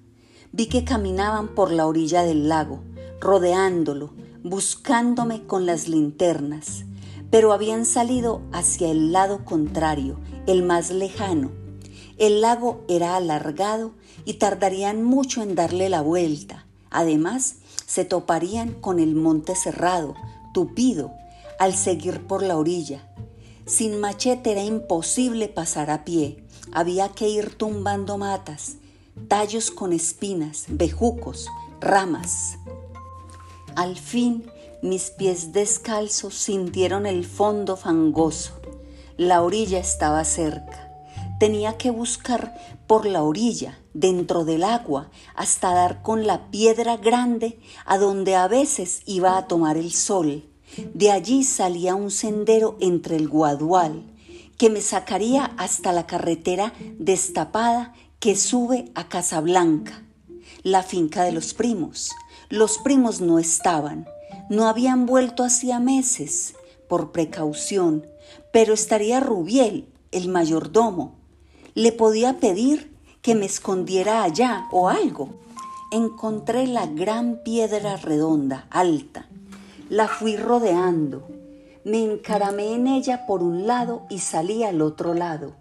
Vi 0.53 0.67
que 0.67 0.85
caminaban 0.85 1.49
por 1.49 1.73
la 1.73 1.87
orilla 1.87 2.25
del 2.25 2.49
lago, 2.51 2.83
rodeándolo, 3.21 4.13
buscándome 4.43 5.47
con 5.47 5.65
las 5.65 5.89
linternas, 5.89 6.85
pero 7.31 7.55
habían 7.55 7.87
salido 7.87 8.43
hacia 8.53 8.91
el 8.91 9.13
lado 9.13 9.47
contrario, 9.47 10.21
el 10.47 10.63
más 10.63 10.91
lejano. 10.91 11.51
El 12.19 12.43
lago 12.43 12.85
era 12.87 13.17
alargado 13.17 13.93
y 14.27 14.35
tardarían 14.35 15.03
mucho 15.03 15.43
en 15.43 15.55
darle 15.55 15.89
la 15.89 16.03
vuelta. 16.03 16.67
Además, 16.91 17.57
se 17.87 18.05
toparían 18.05 18.75
con 18.75 19.01
el 19.01 19.15
monte 19.15 19.57
cerrado, 19.57 20.15
tupido, 20.53 21.13
al 21.59 21.75
seguir 21.75 22.27
por 22.27 22.43
la 22.43 22.59
orilla. 22.59 23.14
Sin 23.67 23.99
machete 23.99 24.53
era 24.53 24.63
imposible 24.63 25.49
pasar 25.49 25.91
a 25.91 26.05
pie. 26.05 26.45
Había 26.73 27.09
que 27.09 27.29
ir 27.29 27.55
tumbando 27.55 28.19
matas, 28.19 28.77
tallos 29.29 29.71
con 29.71 29.93
espinas, 29.93 30.67
bejucos, 30.69 31.49
ramas. 31.81 32.57
Al 33.75 33.97
fin 33.97 34.45
Mis 34.85 35.09
pies 35.09 35.55
descalzos 35.55 36.35
sintieron 36.35 37.07
el 37.07 37.25
fondo 37.25 37.75
fangoso. 37.79 38.53
La 39.17 39.41
orilla 39.41 39.79
estaba 39.79 40.23
cerca. 40.27 40.93
Tenía 41.41 41.79
que 41.79 41.91
buscar 41.91 42.55
por 42.87 43.07
la 43.07 43.23
orilla, 43.23 43.79
dentro 43.95 44.45
del 44.45 44.63
agua, 44.63 45.09
hasta 45.35 45.73
dar 45.73 46.03
con 46.03 46.27
la 46.27 46.51
piedra 46.51 46.99
grande 46.99 47.59
a 47.87 47.97
donde 47.97 48.35
a 48.35 48.47
veces 48.47 49.01
iba 49.07 49.39
a 49.39 49.49
tomar 49.49 49.79
el 49.79 49.91
sol. 49.91 50.51
De 50.95 51.11
allí 51.11 51.45
salía 51.45 51.95
un 51.95 52.11
sendero 52.11 52.77
entre 52.81 53.17
el 53.17 53.29
guadual 53.29 54.05
que 54.59 54.71
me 54.71 54.81
sacaría 54.81 55.47
hasta 55.57 55.93
la 55.93 56.07
carretera 56.07 56.73
destapada 56.99 57.93
que 58.21 58.37
sube 58.37 58.91
a 58.95 59.09
Casablanca, 59.09 60.03
la 60.63 60.83
finca 60.83 61.25
de 61.25 61.33
los 61.33 61.55
primos. 61.55 62.11
Los 62.49 62.79
primos 62.79 63.21
no 63.21 63.39
estaban, 63.39 64.07
no 64.49 64.69
habían 64.69 65.07
vuelto 65.07 65.43
hacía 65.45 65.81
meses, 65.81 66.55
por 66.89 67.13
precaución, 67.13 68.07
pero 68.53 68.75
estaría 68.75 69.21
Rubiel, 69.21 69.89
el 70.13 70.29
mayordomo. 70.29 71.17
Le 71.75 71.93
podía 71.93 72.39
pedir 72.39 72.95
que 73.21 73.35
me 73.35 73.47
escondiera 73.47 74.23
allá 74.23 74.69
o 74.71 74.89
algo. 74.89 75.31
Encontré 75.91 76.67
la 76.67 76.87
gran 76.87 77.43
piedra 77.43 77.97
redonda, 77.97 78.67
alta. 78.71 79.29
La 79.89 80.09
fui 80.09 80.37
rodeando 80.37 81.29
me 81.85 82.03
encaramé 82.03 82.75
en 82.75 82.87
ella 82.87 83.27
por 83.27 83.43
un 83.43 83.67
lado 83.67 84.07
y 84.09 84.21
salí 84.21 84.65
al 84.65 84.81
otro 84.81 85.13
lado. 85.13 85.55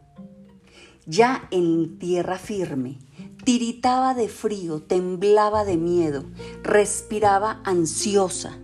Ya 1.05 1.49
en 1.51 1.99
tierra 1.99 2.39
firme, 2.39 2.97
tiritaba 3.43 4.13
de 4.13 4.29
frío, 4.29 4.81
temblaba 4.81 5.65
de 5.65 5.75
miedo, 5.75 6.23
respiraba 6.63 7.61
ansiosa. 7.65 8.57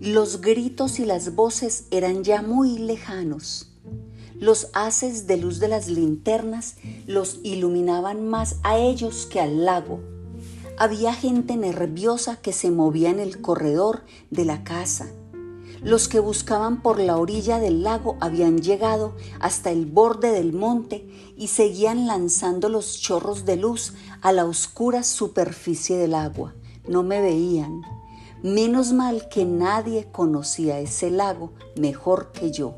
Los 0.00 0.40
gritos 0.40 0.98
y 0.98 1.04
las 1.04 1.36
voces 1.36 1.86
eran 1.92 2.24
ya 2.24 2.42
muy 2.42 2.78
lejanos. 2.78 3.72
Los 4.34 4.68
haces 4.72 5.28
de 5.28 5.36
luz 5.36 5.60
de 5.60 5.68
las 5.68 5.86
linternas 5.86 6.76
los 7.06 7.38
iluminaban 7.44 8.28
más 8.28 8.56
a 8.64 8.78
ellos 8.78 9.26
que 9.30 9.40
al 9.40 9.64
lago. 9.64 10.00
Había 10.80 11.14
gente 11.14 11.56
nerviosa 11.56 12.40
que 12.42 12.52
se 12.52 12.72
movía 12.72 13.10
en 13.10 13.20
el 13.20 13.40
corredor 13.40 14.02
de 14.30 14.44
la 14.44 14.64
casa 14.64 15.12
los 15.82 16.08
que 16.08 16.20
buscaban 16.20 16.82
por 16.82 16.98
la 17.00 17.16
orilla 17.16 17.58
del 17.58 17.82
lago 17.82 18.18
habían 18.20 18.58
llegado 18.58 19.14
hasta 19.40 19.70
el 19.70 19.86
borde 19.86 20.30
del 20.30 20.52
monte 20.52 21.08
y 21.38 21.48
seguían 21.48 22.06
lanzando 22.06 22.68
los 22.68 23.00
chorros 23.00 23.46
de 23.46 23.56
luz 23.56 23.94
a 24.20 24.32
la 24.32 24.44
oscura 24.44 25.02
superficie 25.02 25.96
del 25.96 26.14
agua. 26.14 26.54
No 26.86 27.02
me 27.02 27.22
veían. 27.22 27.80
Menos 28.42 28.92
mal 28.92 29.28
que 29.30 29.46
nadie 29.46 30.08
conocía 30.12 30.80
ese 30.80 31.10
lago 31.10 31.52
mejor 31.76 32.30
que 32.32 32.52
yo. 32.52 32.74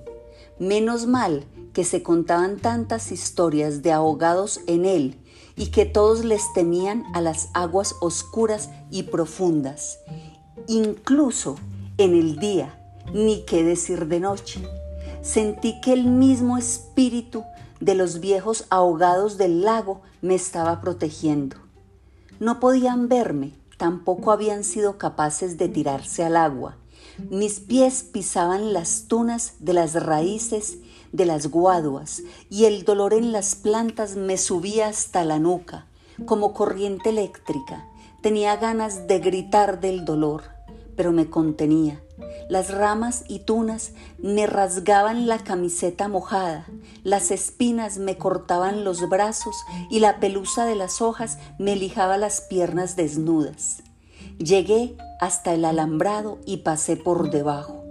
Menos 0.61 1.07
mal 1.07 1.45
que 1.73 1.83
se 1.83 2.05
contaban 2.05 2.59
tantas 2.59 3.11
historias 3.11 3.83
de 3.83 3.91
ahogados 3.91 4.61
en 4.69 4.85
él 4.85 5.19
y 5.57 5.67
que 5.67 5.85
todos 5.85 6.25
les 6.25 6.53
temían 6.53 7.05
a 7.15 7.21
las 7.21 7.49
aguas 7.55 7.97
oscuras 8.01 8.71
y 8.91 9.05
profundas. 9.05 9.99
Incluso 10.67 11.57
en 11.99 12.15
el 12.15 12.39
día 12.39 12.79
ni 13.13 13.45
qué 13.45 13.65
decir 13.65 14.07
de 14.07 14.21
noche. 14.21 14.63
Sentí 15.23 15.81
que 15.81 15.93
el 15.93 16.05
mismo 16.05 16.59
espíritu 16.59 17.45
de 17.81 17.95
los 17.95 18.21
viejos 18.21 18.67
ahogados 18.71 19.39
del 19.39 19.63
lago 19.63 20.03
me 20.21 20.35
estaba 20.35 20.81
protegiendo. 20.81 21.57
No 22.41 22.61
podían 22.61 23.09
verme, 23.09 23.53
tampoco 23.77 24.33
habían 24.33 24.65
sido 24.65 24.99
capaces 24.99 25.59
de 25.59 25.69
tirarse 25.69 26.25
al 26.25 26.37
agua. 26.37 26.77
Mis 27.31 27.61
pies 27.61 28.03
pisaban 28.05 28.73
las 28.73 29.05
tunas 29.07 29.55
de 29.59 29.75
las 29.75 29.95
raíces 29.95 30.79
de 31.13 31.27
las 31.27 31.49
guaduas 31.49 32.23
y 32.51 32.65
el 32.65 32.85
dolor 32.85 33.15
en 33.15 33.33
las 33.33 33.55
plantas 33.55 34.17
me 34.17 34.37
subía 34.37 34.89
hasta 34.89 35.25
la 35.25 35.39
nuca, 35.39 35.87
como 36.27 36.53
corriente 36.53 37.11
eléctrica. 37.11 37.87
Tenía 38.23 38.57
ganas 38.57 39.07
de 39.07 39.19
gritar 39.19 39.81
del 39.81 40.05
dolor, 40.05 40.45
pero 40.97 41.13
me 41.13 41.29
contenía. 41.29 42.01
Las 42.49 42.71
ramas 42.71 43.25
y 43.29 43.41
tunas 43.41 43.93
me 44.19 44.47
rasgaban 44.47 45.27
la 45.27 45.39
camiseta 45.39 46.09
mojada, 46.09 46.67
las 47.03 47.31
espinas 47.31 47.99
me 47.99 48.19
cortaban 48.19 48.85
los 48.85 49.09
brazos 49.09 49.57
y 49.91 50.01
la 50.01 50.21
pelusa 50.21 50.67
de 50.67 50.75
las 50.75 51.01
hojas 51.01 51.39
me 51.59 51.77
lijaba 51.77 52.19
las 52.19 52.43
piernas 52.43 52.97
desnudas. 52.97 53.83
Llegué 54.39 54.97
hasta 55.21 55.55
el 55.55 55.65
alambrado 55.65 56.39
y 56.47 56.59
pasé 56.59 56.97
por 56.97 57.31
debajo. 57.31 57.83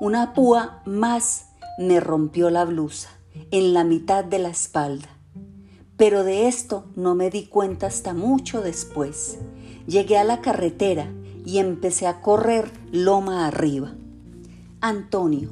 Una 0.00 0.32
púa 0.32 0.82
más 0.84 1.47
me 1.78 2.00
rompió 2.00 2.50
la 2.50 2.64
blusa, 2.64 3.08
en 3.50 3.72
la 3.72 3.84
mitad 3.84 4.24
de 4.24 4.40
la 4.40 4.48
espalda. 4.48 5.08
Pero 5.96 6.24
de 6.24 6.48
esto 6.48 6.86
no 6.96 7.14
me 7.14 7.30
di 7.30 7.46
cuenta 7.46 7.86
hasta 7.86 8.14
mucho 8.14 8.60
después. 8.60 9.38
Llegué 9.86 10.18
a 10.18 10.24
la 10.24 10.40
carretera 10.40 11.10
y 11.46 11.58
empecé 11.58 12.06
a 12.06 12.20
correr 12.20 12.70
loma 12.92 13.46
arriba. 13.46 13.94
Antonio, 14.80 15.50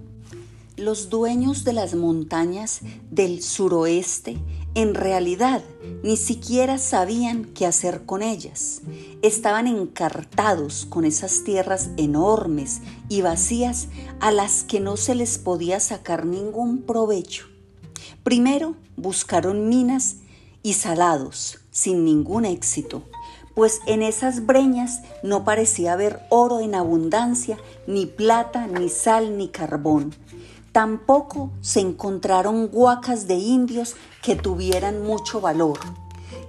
los 0.76 1.08
dueños 1.10 1.64
de 1.64 1.72
las 1.72 1.94
montañas 1.94 2.80
del 3.10 3.42
suroeste 3.42 4.36
en 4.76 4.94
realidad 4.94 5.62
ni 6.02 6.18
siquiera 6.18 6.76
sabían 6.76 7.46
qué 7.46 7.64
hacer 7.64 8.04
con 8.04 8.22
ellas. 8.22 8.82
Estaban 9.22 9.66
encartados 9.66 10.84
con 10.84 11.06
esas 11.06 11.44
tierras 11.44 11.88
enormes 11.96 12.82
y 13.08 13.22
vacías 13.22 13.88
a 14.20 14.30
las 14.30 14.64
que 14.64 14.78
no 14.78 14.98
se 14.98 15.14
les 15.14 15.38
podía 15.38 15.80
sacar 15.80 16.26
ningún 16.26 16.82
provecho. 16.82 17.46
Primero 18.22 18.76
buscaron 18.96 19.66
minas 19.70 20.16
y 20.62 20.74
salados 20.74 21.58
sin 21.70 22.04
ningún 22.04 22.44
éxito 22.44 23.02
pues 23.56 23.80
en 23.86 24.02
esas 24.02 24.44
breñas 24.44 25.00
no 25.22 25.42
parecía 25.46 25.94
haber 25.94 26.20
oro 26.28 26.60
en 26.60 26.74
abundancia, 26.74 27.56
ni 27.86 28.04
plata, 28.04 28.66
ni 28.66 28.90
sal, 28.90 29.38
ni 29.38 29.48
carbón. 29.48 30.14
Tampoco 30.76 31.52
se 31.62 31.80
encontraron 31.80 32.68
huacas 32.70 33.26
de 33.26 33.36
indios 33.36 33.96
que 34.22 34.36
tuvieran 34.36 35.02
mucho 35.02 35.40
valor, 35.40 35.78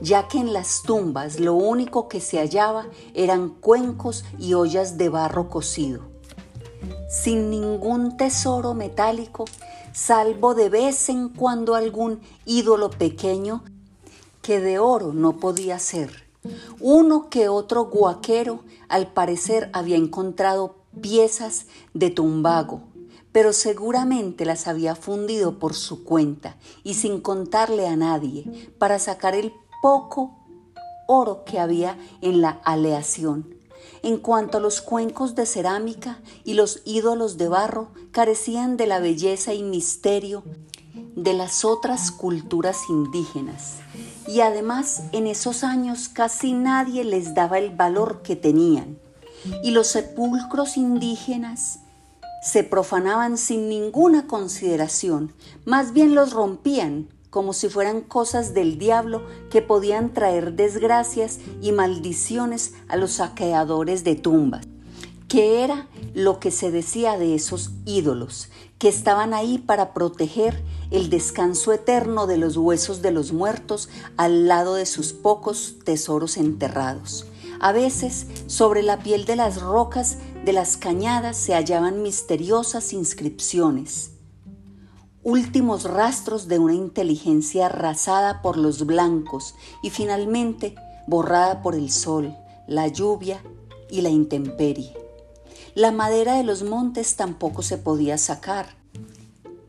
ya 0.02 0.28
que 0.28 0.38
en 0.38 0.52
las 0.52 0.82
tumbas 0.82 1.40
lo 1.40 1.54
único 1.54 2.10
que 2.10 2.20
se 2.20 2.38
hallaba 2.38 2.88
eran 3.14 3.48
cuencos 3.48 4.26
y 4.38 4.54
ollas 4.54 4.98
de 4.98 5.08
barro 5.08 5.48
cocido. 5.48 6.02
Sin 7.10 7.50
ningún 7.50 8.18
tesoro 8.18 8.74
metálico, 8.74 9.46
salvo 9.94 10.56
de 10.56 10.68
vez 10.68 11.08
en 11.08 11.30
cuando 11.30 11.74
algún 11.74 12.20
ídolo 12.46 12.90
pequeño 12.90 13.64
que 14.42 14.60
de 14.60 14.78
oro 14.78 15.14
no 15.14 15.38
podía 15.38 15.80
ser 15.80 16.28
uno 16.82 17.30
que 17.30 17.48
otro 17.48 17.86
guaquero 17.86 18.60
al 18.90 19.08
parecer 19.08 19.70
había 19.72 19.96
encontrado 19.96 20.76
piezas 21.00 21.68
de 21.94 22.10
tumbago, 22.10 22.82
pero 23.38 23.54
seguramente 23.54 24.46
las 24.46 24.68
había 24.68 24.96
fundido 24.96 25.60
por 25.60 25.76
su 25.76 26.04
cuenta 26.04 26.58
y 26.84 26.96
sin 26.96 27.22
contarle 27.22 27.86
a 27.86 27.96
nadie 27.96 28.72
para 28.80 28.98
sacar 28.98 29.36
el 29.36 29.54
poco 29.80 30.40
oro 31.06 31.46
que 31.46 31.60
había 31.60 32.00
en 32.22 32.42
la 32.42 32.60
aleación. 32.66 33.56
En 34.02 34.18
cuanto 34.18 34.58
a 34.58 34.60
los 34.60 34.82
cuencos 34.82 35.36
de 35.36 35.46
cerámica 35.46 36.20
y 36.46 36.56
los 36.56 36.82
ídolos 36.84 37.38
de 37.38 37.48
barro, 37.48 37.90
carecían 38.10 38.76
de 38.76 38.88
la 38.88 38.98
belleza 38.98 39.54
y 39.54 39.62
misterio 39.62 40.42
de 41.16 41.36
las 41.36 41.64
otras 41.64 42.10
culturas 42.10 42.90
indígenas 42.90 43.76
y 44.28 44.42
además 44.42 45.04
en 45.12 45.28
esos 45.28 45.64
años 45.64 46.10
casi 46.10 46.54
nadie 46.54 47.04
les 47.04 47.36
daba 47.36 47.60
el 47.60 47.70
valor 47.70 48.24
que 48.24 48.36
tenían 48.36 48.98
y 49.62 49.70
los 49.70 49.86
sepulcros 49.86 50.76
indígenas 50.76 51.82
se 52.48 52.64
profanaban 52.64 53.38
sin 53.38 53.68
ninguna 53.68 54.26
consideración, 54.26 55.34
más 55.66 55.92
bien 55.94 56.16
los 56.16 56.32
rompían 56.32 57.10
como 57.30 57.52
si 57.52 57.68
fueran 57.68 58.02
cosas 58.02 58.54
del 58.54 58.80
diablo 58.80 59.22
que 59.50 59.62
podían 59.62 60.14
traer 60.14 60.54
desgracias 60.54 61.40
y 61.62 61.74
maldiciones 61.74 62.74
a 62.88 62.96
los 62.96 63.12
saqueadores 63.12 64.04
de 64.06 64.16
tumbas 64.16 64.66
que 65.28 65.64
era 65.64 65.88
lo 66.14 66.40
que 66.40 66.52
se 66.52 66.72
decía 66.72 67.18
de 67.18 67.36
esos 67.36 67.72
ídolos, 67.86 68.50
que 68.78 68.88
estaban 68.88 69.34
ahí 69.34 69.58
para 69.58 69.94
proteger 69.94 70.64
el 70.90 71.10
descanso 71.10 71.74
eterno 71.74 72.28
de 72.28 72.38
los 72.38 72.56
huesos 72.56 73.02
de 73.02 73.12
los 73.12 73.34
muertos 73.34 73.90
al 74.16 74.48
lado 74.48 74.76
de 74.76 74.86
sus 74.86 75.12
pocos 75.12 75.76
tesoros 75.84 76.38
enterrados. 76.38 77.28
A 77.60 77.72
veces, 77.72 78.28
sobre 78.46 78.84
la 78.84 79.00
piel 79.00 79.26
de 79.26 79.36
las 79.36 79.62
rocas 79.62 80.18
de 80.48 80.54
las 80.54 80.78
cañadas 80.78 81.36
se 81.36 81.54
hallaban 81.56 82.02
misteriosas 82.02 82.94
inscripciones, 82.94 84.12
últimos 85.22 85.84
rastros 85.84 86.48
de 86.48 86.58
una 86.58 86.74
inteligencia 86.74 87.66
arrasada 87.66 88.42
por 88.42 88.56
los 88.56 88.86
blancos 88.86 89.56
y 89.84 89.90
finalmente 89.90 90.74
borrada 91.06 91.62
por 91.62 91.76
el 91.76 91.92
sol, 91.92 92.34
la 92.66 92.88
lluvia 92.88 93.44
y 93.92 94.00
la 94.00 94.08
intemperie. 94.08 94.94
La 95.76 95.92
madera 95.92 96.36
de 96.36 96.46
los 96.46 96.64
montes 96.64 97.18
tampoco 97.18 97.62
se 97.62 97.78
podía 97.78 98.18
sacar, 98.18 98.70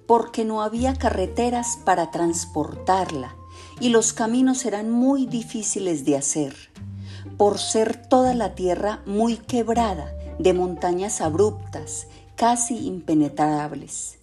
porque 0.07 0.45
no 0.45 0.63
había 0.63 0.95
carreteras 0.95 1.77
para 1.85 2.13
transportarla 2.13 3.35
y 3.81 3.89
los 3.89 4.13
caminos 4.13 4.65
eran 4.65 4.93
muy 4.93 5.27
difíciles 5.27 6.05
de 6.05 6.17
hacer, 6.17 6.55
por 7.37 7.59
ser 7.59 8.09
toda 8.09 8.33
la 8.33 8.55
tierra 8.55 9.03
muy 9.07 9.39
quebrada, 9.39 10.15
de 10.39 10.53
montañas 10.53 11.21
abruptas, 11.21 12.07
casi 12.37 12.87
impenetrables, 12.87 14.19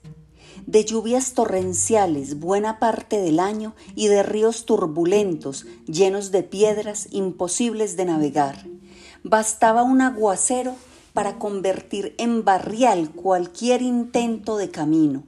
de 0.66 0.86
lluvias 0.86 1.34
torrenciales 1.34 2.40
buena 2.40 2.80
parte 2.80 3.20
del 3.20 3.40
año 3.40 3.76
y 3.96 4.08
de 4.08 4.24
ríos 4.24 4.66
turbulentos 4.66 5.66
llenos 5.86 6.32
de 6.32 6.44
piedras 6.44 7.08
imposibles 7.12 7.98
de 7.98 8.06
navegar. 8.06 8.66
Bastaba 9.24 9.84
un 9.84 10.02
aguacero 10.02 10.76
para 11.14 11.38
convertir 11.38 12.16
en 12.18 12.44
barrial 12.44 13.12
cualquier 13.12 13.82
intento 13.82 14.58
de 14.58 14.70
camino 14.70 15.24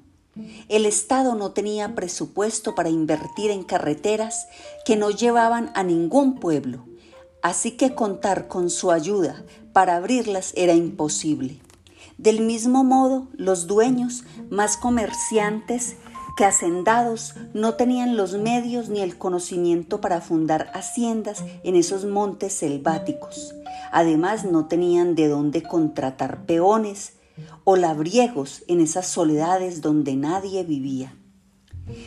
el 0.70 0.86
Estado 0.86 1.36
no 1.36 1.52
tenía 1.52 1.96
presupuesto 1.96 2.76
para 2.76 2.90
invertir 2.90 3.52
en 3.52 3.64
carreteras 3.64 4.48
que 4.86 4.96
no 4.96 5.10
llevaban 5.10 5.72
a 5.74 5.84
ningún 5.84 6.40
pueblo, 6.40 6.86
así 7.48 7.72
que 7.72 7.96
contar 7.96 8.50
con 8.50 8.70
su 8.70 8.92
ayuda 8.92 9.44
para 9.72 9.96
abrirlas 9.96 10.52
era 10.58 10.74
imposible. 10.74 11.62
Del 12.18 12.42
mismo 12.42 12.84
modo, 12.84 13.30
los 13.38 13.68
dueños, 13.68 14.26
más 14.50 14.76
comerciantes 14.76 15.96
que 16.36 16.44
hacendados, 16.44 17.36
no 17.54 17.76
tenían 17.76 18.18
los 18.18 18.34
medios 18.34 18.90
ni 18.90 19.00
el 19.00 19.18
conocimiento 19.18 20.02
para 20.02 20.20
fundar 20.20 20.70
haciendas 20.74 21.42
en 21.64 21.78
esos 21.78 22.04
montes 22.04 22.52
selváticos. 22.52 23.56
Además, 23.94 24.44
no 24.44 24.66
tenían 24.66 25.16
de 25.16 25.30
dónde 25.30 25.64
contratar 25.64 26.46
peones, 26.46 27.14
o 27.64 27.76
labriegos 27.76 28.64
en 28.68 28.82
esas 28.82 29.08
soledades 29.08 29.82
donde 29.82 30.16
nadie 30.16 30.64
vivía. 30.64 31.16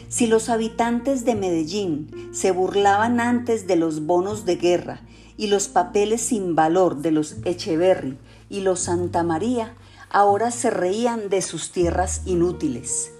Si 0.08 0.26
los 0.26 0.50
habitantes 0.50 1.24
de 1.24 1.34
Medellín 1.34 2.10
se 2.32 2.50
burlaban 2.50 3.20
antes 3.20 3.66
de 3.66 3.76
los 3.76 4.04
bonos 4.04 4.44
de 4.44 4.56
guerra 4.56 5.02
y 5.40 5.46
los 5.46 5.68
papeles 5.68 6.20
sin 6.20 6.54
valor 6.54 6.96
de 6.98 7.12
los 7.12 7.36
Echeverry 7.46 8.18
y 8.50 8.60
los 8.60 8.80
Santa 8.80 9.22
María, 9.22 9.74
ahora 10.10 10.50
se 10.50 10.68
reían 10.68 11.30
de 11.30 11.40
sus 11.40 11.72
tierras 11.72 12.20
inútiles, 12.26 13.10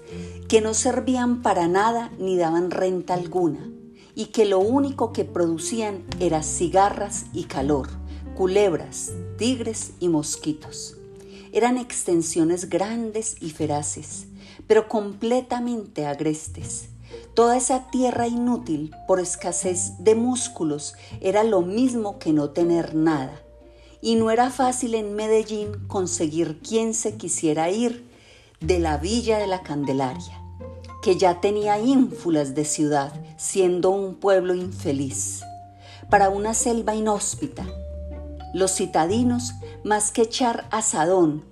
que 0.47 0.61
no 0.61 0.75
servían 0.75 1.41
para 1.41 1.67
nada 1.67 2.11
ni 2.19 2.37
daban 2.37 2.69
renta 2.69 3.15
alguna, 3.15 3.71
y 4.13 4.27
que 4.27 4.45
lo 4.45 4.59
único 4.59 5.13
que 5.13 5.25
producían 5.25 6.03
era 6.19 6.43
cigarras 6.43 7.25
y 7.33 7.45
calor, 7.45 7.89
culebras, 8.35 9.13
tigres 9.39 9.93
y 9.99 10.07
mosquitos. 10.07 10.97
Eran 11.51 11.79
extensiones 11.79 12.69
grandes 12.69 13.35
y 13.41 13.49
feraces, 13.49 14.27
pero 14.67 14.87
completamente 14.87 16.05
agrestes. 16.05 16.90
Toda 17.33 17.57
esa 17.57 17.89
tierra 17.89 18.27
inútil 18.27 18.93
por 19.07 19.19
escasez 19.19 20.03
de 20.03 20.15
músculos 20.15 20.95
era 21.21 21.43
lo 21.43 21.61
mismo 21.61 22.19
que 22.19 22.33
no 22.33 22.49
tener 22.49 22.95
nada. 22.95 23.41
Y 24.01 24.15
no 24.15 24.31
era 24.31 24.49
fácil 24.49 24.95
en 24.95 25.15
Medellín 25.15 25.87
conseguir 25.87 26.59
quien 26.59 26.93
se 26.93 27.17
quisiera 27.17 27.69
ir 27.69 28.09
de 28.59 28.79
la 28.79 28.97
villa 28.97 29.37
de 29.37 29.47
la 29.47 29.63
Candelaria, 29.63 30.41
que 31.01 31.17
ya 31.17 31.39
tenía 31.39 31.79
ínfulas 31.79 32.55
de 32.55 32.65
ciudad, 32.65 33.13
siendo 33.37 33.91
un 33.91 34.15
pueblo 34.15 34.55
infeliz, 34.55 35.41
para 36.09 36.29
una 36.29 36.53
selva 36.53 36.95
inhóspita 36.95 37.65
los 38.53 38.75
citadinos, 38.75 39.53
más 39.83 40.11
que 40.11 40.23
echar 40.23 40.67
asadón 40.71 41.45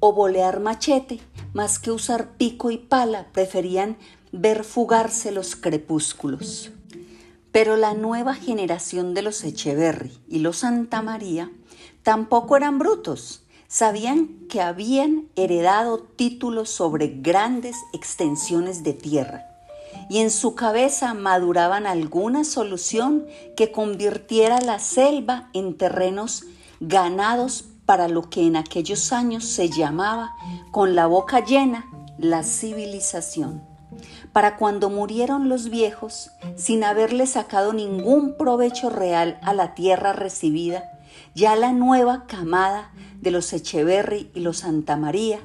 o 0.00 0.12
bolear 0.12 0.60
machete, 0.60 1.20
más 1.52 1.78
que 1.78 1.90
usar 1.90 2.36
pico 2.36 2.70
y 2.70 2.78
pala, 2.78 3.28
preferían 3.32 3.96
ver 4.32 4.64
fugarse 4.64 5.32
los 5.32 5.56
crepúsculos. 5.56 6.70
Pero 7.52 7.76
la 7.76 7.94
nueva 7.94 8.34
generación 8.34 9.14
de 9.14 9.22
los 9.22 9.42
Echeverry 9.44 10.12
y 10.28 10.38
los 10.38 10.58
Santa 10.58 11.02
María 11.02 11.50
tampoco 12.02 12.56
eran 12.56 12.78
brutos. 12.78 13.42
Sabían 13.66 14.46
que 14.48 14.60
habían 14.60 15.28
heredado 15.36 16.00
títulos 16.00 16.70
sobre 16.70 17.08
grandes 17.08 17.76
extensiones 17.92 18.82
de 18.82 18.94
tierra 18.94 19.46
y 20.08 20.18
en 20.18 20.30
su 20.30 20.54
cabeza 20.54 21.14
maduraban 21.14 21.86
alguna 21.86 22.44
solución 22.44 23.26
que 23.56 23.70
convirtiera 23.70 24.60
la 24.60 24.78
selva 24.78 25.48
en 25.52 25.76
terrenos 25.76 26.44
ganados 26.80 27.64
para 27.86 28.08
lo 28.08 28.28
que 28.28 28.46
en 28.46 28.56
aquellos 28.56 29.12
años 29.12 29.44
se 29.44 29.68
llamaba, 29.68 30.34
con 30.70 30.94
la 30.94 31.06
boca 31.06 31.44
llena, 31.44 31.86
la 32.18 32.42
civilización. 32.42 33.69
Para 34.32 34.56
cuando 34.56 34.90
murieron 34.90 35.48
los 35.48 35.70
viejos, 35.70 36.30
sin 36.56 36.84
haberle 36.84 37.26
sacado 37.26 37.72
ningún 37.72 38.36
provecho 38.36 38.90
real 38.90 39.38
a 39.42 39.54
la 39.54 39.74
tierra 39.74 40.12
recibida, 40.12 40.84
ya 41.34 41.56
la 41.56 41.72
nueva 41.72 42.26
camada 42.26 42.92
de 43.20 43.30
los 43.30 43.52
Echeverry 43.52 44.30
y 44.34 44.40
los 44.40 44.58
Santa 44.58 44.96
María 44.96 45.40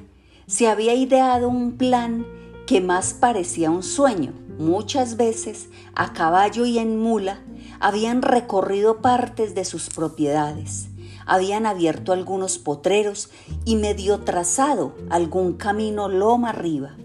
se 0.46 0.68
había 0.68 0.94
ideado 0.94 1.48
un 1.48 1.76
plan 1.76 2.24
que 2.66 2.80
más 2.80 3.14
parecía 3.14 3.70
un 3.70 3.82
sueño 3.82 4.46
Muchas 4.58 5.18
veces, 5.18 5.68
a 5.94 6.14
caballo 6.14 6.64
y 6.64 6.78
en 6.78 6.98
mula, 6.98 7.40
habían 7.78 8.22
recorrido 8.22 9.02
partes 9.02 9.54
de 9.54 9.66
sus 9.66 9.90
propiedades, 9.90 10.88
habían 11.26 11.66
abierto 11.66 12.14
algunos 12.14 12.56
potreros 12.56 13.28
y 13.66 13.76
medio 13.76 14.20
trazado 14.20 14.94
algún 15.10 15.58
camino 15.58 16.08
loma 16.08 16.50
arriba. 16.50 16.96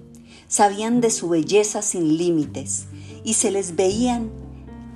Sabían 0.51 0.99
de 0.99 1.11
su 1.11 1.29
belleza 1.29 1.81
sin 1.81 2.17
límites 2.17 2.87
y 3.23 3.35
se 3.35 3.51
les 3.51 3.77
veían 3.77 4.29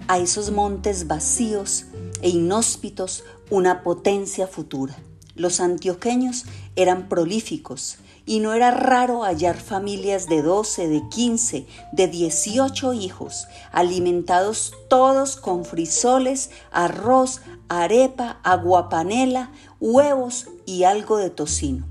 a 0.10 0.20
esos 0.20 0.52
montes 0.52 1.08
vacíos 1.08 1.86
e 2.22 2.28
inhóspitos 2.28 3.24
una 3.50 3.82
potencia 3.82 4.48
futura. 4.48 4.98
Los 5.34 5.62
antioqueños 5.62 6.44
eran 6.76 7.08
prolíficos, 7.08 8.00
y 8.26 8.40
no 8.40 8.54
era 8.54 8.72
raro 8.72 9.24
hallar 9.24 9.56
familias 9.56 10.28
de 10.28 10.42
12, 10.42 10.90
de 10.90 11.08
15, 11.08 11.68
de 11.94 12.08
18 12.10 12.92
hijos, 12.92 13.48
alimentados 13.72 14.74
todos 14.90 15.38
con 15.38 15.64
frisoles, 15.64 16.50
arroz, 16.70 17.40
arepa, 17.70 18.42
aguapanela, 18.44 19.52
huevos 19.80 20.48
y 20.66 20.84
algo 20.84 21.16
de 21.16 21.30
tocino. 21.30 21.86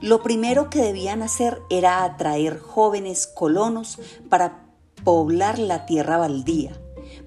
Lo 0.00 0.22
primero 0.22 0.70
que 0.70 0.80
debían 0.80 1.22
hacer 1.22 1.62
era 1.70 2.04
atraer 2.04 2.58
jóvenes 2.58 3.26
colonos 3.26 3.98
para 4.28 4.66
poblar 5.04 5.58
la 5.58 5.86
tierra 5.86 6.18
baldía. 6.18 6.72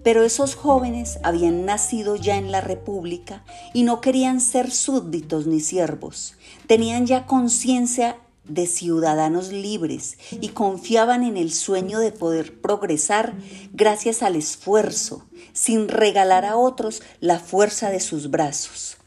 Pero 0.04 0.24
esos 0.24 0.56
jóvenes 0.56 1.20
habían 1.24 1.66
nacido 1.66 2.16
ya 2.16 2.38
en 2.38 2.52
la 2.52 2.62
República 2.62 3.44
y 3.74 3.84
no 3.84 4.02
querían 4.02 4.40
ser 4.40 4.72
súbditos 4.72 5.48
ni 5.48 5.60
siervos. 5.60 6.36
Tenían 6.68 7.06
ya 7.06 7.26
conciencia 7.26 8.18
de 8.50 8.66
ciudadanos 8.66 9.52
libres 9.52 10.18
y 10.32 10.50
confiaban 10.50 11.24
en 11.24 11.38
el 11.38 11.54
sueño 11.54 12.00
de 12.00 12.12
poder 12.12 12.60
progresar 12.60 13.36
gracias 13.74 14.24
al 14.24 14.36
esfuerzo, 14.36 15.24
sin 15.54 15.88
regalar 15.88 16.46
a 16.46 16.58
otros 16.58 17.02
la 17.20 17.40
fuerza 17.40 17.90
de 17.90 18.00
sus 18.00 18.30
brazos. 18.30 18.98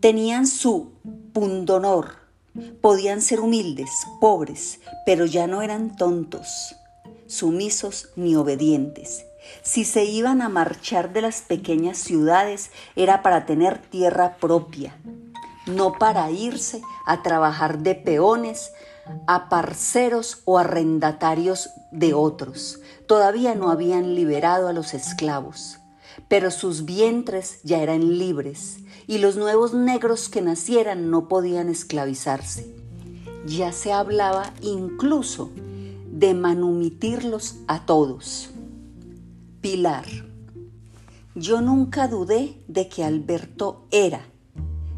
Tenían 0.00 0.46
su 0.46 0.92
pundonor, 1.32 2.21
podían 2.80 3.22
ser 3.22 3.40
humildes, 3.40 3.90
pobres, 4.20 4.80
pero 5.06 5.26
ya 5.26 5.46
no 5.46 5.62
eran 5.62 5.96
tontos, 5.96 6.76
sumisos 7.26 8.10
ni 8.16 8.36
obedientes. 8.36 9.24
Si 9.62 9.84
se 9.84 10.04
iban 10.04 10.42
a 10.42 10.48
marchar 10.48 11.12
de 11.12 11.22
las 11.22 11.42
pequeñas 11.42 11.98
ciudades 11.98 12.70
era 12.96 13.22
para 13.22 13.46
tener 13.46 13.78
tierra 13.78 14.36
propia, 14.36 14.96
no 15.66 15.98
para 15.98 16.30
irse 16.30 16.80
a 17.06 17.22
trabajar 17.22 17.78
de 17.78 17.94
peones, 17.94 18.70
a 19.26 19.48
parceros 19.48 20.42
o 20.44 20.58
arrendatarios 20.58 21.70
de 21.90 22.14
otros. 22.14 22.80
Todavía 23.06 23.54
no 23.54 23.70
habían 23.70 24.14
liberado 24.14 24.68
a 24.68 24.72
los 24.72 24.94
esclavos, 24.94 25.78
pero 26.28 26.50
sus 26.50 26.84
vientres 26.84 27.60
ya 27.64 27.82
eran 27.82 28.18
libres 28.18 28.78
y 29.06 29.18
los 29.18 29.36
nuevos 29.36 29.74
negros 29.74 30.28
que 30.28 30.42
nacieran 30.42 31.10
no 31.10 31.28
podían 31.28 31.68
esclavizarse. 31.68 32.74
Ya 33.46 33.72
se 33.72 33.92
hablaba 33.92 34.54
incluso 34.60 35.50
de 36.10 36.34
manumitirlos 36.34 37.56
a 37.66 37.86
todos. 37.86 38.50
Pilar. 39.60 40.06
Yo 41.34 41.60
nunca 41.60 42.08
dudé 42.08 42.62
de 42.68 42.88
que 42.88 43.04
Alberto 43.04 43.86
era 43.90 44.32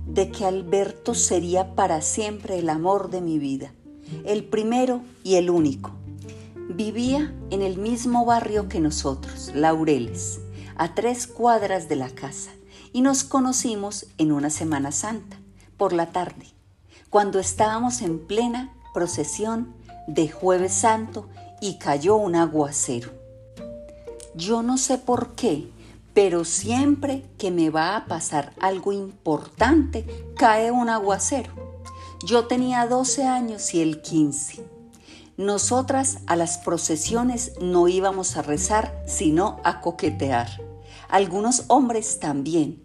de 0.06 0.30
que 0.30 0.44
Alberto 0.44 1.14
sería 1.14 1.74
para 1.74 2.02
siempre 2.02 2.58
el 2.58 2.68
amor 2.68 3.10
de 3.10 3.20
mi 3.20 3.38
vida, 3.38 3.72
el 4.24 4.44
primero 4.44 5.00
y 5.22 5.36
el 5.36 5.50
único. 5.50 5.92
Vivía 6.68 7.34
en 7.50 7.62
el 7.62 7.78
mismo 7.78 8.24
barrio 8.24 8.68
que 8.68 8.80
nosotros, 8.80 9.50
Laureles, 9.54 10.40
a 10.76 10.94
tres 10.94 11.26
cuadras 11.26 11.88
de 11.88 11.96
la 11.96 12.10
casa, 12.10 12.50
y 12.94 13.00
nos 13.00 13.24
conocimos 13.24 14.06
en 14.18 14.30
una 14.30 14.50
Semana 14.50 14.92
Santa, 14.92 15.36
por 15.76 15.92
la 15.92 16.12
tarde. 16.12 16.46
cuando 17.10 17.38
estábamos 17.38 18.02
en 18.02 18.18
plena 18.18 18.72
procesión 18.92 19.74
de 20.08 20.28
jueves 20.28 20.72
santo 20.72 21.28
y 21.60 21.78
cayó 21.78 22.16
un 22.16 22.34
aguacero. 22.34 23.10
Yo 24.34 24.62
no 24.62 24.78
sé 24.78 24.98
por 24.98 25.34
qué, 25.34 25.70
pero 26.12 26.44
siempre 26.44 27.24
que 27.38 27.50
me 27.52 27.70
va 27.70 27.96
a 27.96 28.06
pasar 28.06 28.52
algo 28.60 28.92
importante, 28.92 30.04
cae 30.36 30.72
un 30.72 30.88
aguacero. 30.88 31.52
Yo 32.24 32.46
tenía 32.46 32.86
12 32.86 33.24
años 33.24 33.74
y 33.74 33.80
él 33.80 34.02
15. 34.02 34.64
Nosotras 35.36 36.18
a 36.26 36.36
las 36.36 36.58
procesiones 36.58 37.52
no 37.60 37.86
íbamos 37.88 38.36
a 38.36 38.42
rezar, 38.42 39.02
sino 39.06 39.60
a 39.64 39.80
coquetear. 39.80 40.60
Algunos 41.08 41.64
hombres 41.68 42.18
también. 42.18 42.83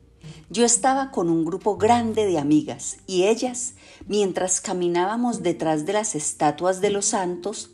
Yo 0.52 0.66
estaba 0.66 1.12
con 1.12 1.30
un 1.30 1.46
grupo 1.46 1.78
grande 1.78 2.26
de 2.26 2.40
amigas 2.40 2.98
y 3.06 3.26
ellas, 3.26 3.76
mientras 4.08 4.62
caminábamos 4.62 5.44
detrás 5.44 5.86
de 5.86 5.94
las 5.94 6.16
estatuas 6.16 6.82
de 6.82 6.90
los 6.90 7.06
santos, 7.06 7.70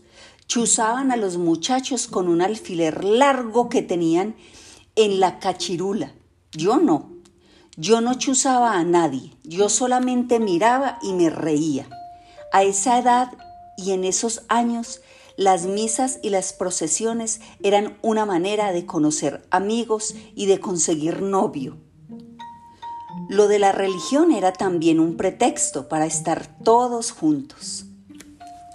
chuzaban 0.47 1.09
a 1.13 1.15
los 1.15 1.37
muchachos 1.37 2.07
con 2.07 2.27
un 2.27 2.41
alfiler 2.41 3.05
largo 3.05 3.69
que 3.69 3.81
tenían 3.81 4.35
en 4.97 5.21
la 5.21 5.39
cachirula. 5.39 6.15
Yo 6.51 6.75
no. 6.75 7.13
Yo 7.77 8.01
no 8.01 8.15
chuzaba 8.15 8.73
a 8.73 8.83
nadie. 8.83 9.31
Yo 9.45 9.69
solamente 9.69 10.41
miraba 10.41 10.99
y 11.01 11.13
me 11.13 11.29
reía. 11.29 11.87
A 12.51 12.63
esa 12.63 12.99
edad 12.99 13.31
y 13.77 13.91
en 13.91 14.03
esos 14.03 14.43
años 14.49 14.99
las 15.37 15.65
misas 15.65 16.19
y 16.21 16.29
las 16.29 16.51
procesiones 16.51 17.39
eran 17.63 17.97
una 18.01 18.25
manera 18.25 18.73
de 18.73 18.85
conocer 18.85 19.47
amigos 19.49 20.13
y 20.35 20.47
de 20.47 20.59
conseguir 20.59 21.21
novio. 21.21 21.84
Lo 23.27 23.47
de 23.47 23.57
la 23.57 23.71
religión 23.71 24.31
era 24.31 24.53
también 24.53 24.99
un 24.99 25.17
pretexto 25.17 25.89
para 25.89 26.05
estar 26.05 26.45
todos 26.63 27.11
juntos. 27.11 27.85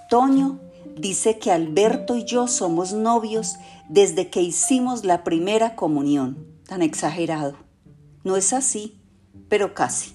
Toño 0.09 0.59
dice 0.97 1.39
que 1.39 1.53
Alberto 1.53 2.17
y 2.17 2.25
yo 2.25 2.49
somos 2.49 2.93
novios 2.93 3.57
desde 3.89 4.29
que 4.29 4.43
hicimos 4.43 5.05
la 5.05 5.23
primera 5.23 5.77
comunión. 5.77 6.47
Tan 6.67 6.83
exagerado. 6.83 7.55
No 8.25 8.37
es 8.37 8.53
así, 8.53 9.01
pero 9.49 9.73
casi. 9.73 10.15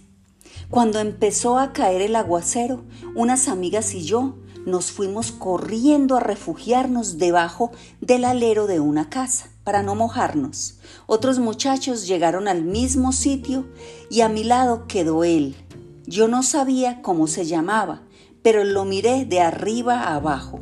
Cuando 0.69 0.99
empezó 0.99 1.57
a 1.57 1.71
caer 1.71 2.01
el 2.01 2.17
aguacero, 2.17 2.83
unas 3.15 3.47
amigas 3.47 3.93
y 3.93 4.03
yo 4.03 4.35
nos 4.65 4.91
fuimos 4.91 5.31
corriendo 5.31 6.17
a 6.17 6.19
refugiarnos 6.19 7.17
debajo 7.17 7.71
del 8.01 8.25
alero 8.25 8.67
de 8.67 8.81
una 8.81 9.09
casa 9.09 9.54
para 9.65 9.83
no 9.83 9.95
mojarnos. 9.95 10.77
Otros 11.07 11.39
muchachos 11.39 12.07
llegaron 12.07 12.47
al 12.47 12.63
mismo 12.63 13.11
sitio 13.11 13.65
y 14.09 14.21
a 14.21 14.29
mi 14.29 14.45
lado 14.45 14.87
quedó 14.87 15.25
él. 15.25 15.57
Yo 16.05 16.29
no 16.29 16.43
sabía 16.43 17.01
cómo 17.01 17.27
se 17.27 17.45
llamaba, 17.45 18.03
pero 18.43 18.63
lo 18.63 18.85
miré 18.85 19.25
de 19.25 19.41
arriba 19.41 20.03
a 20.03 20.15
abajo. 20.15 20.61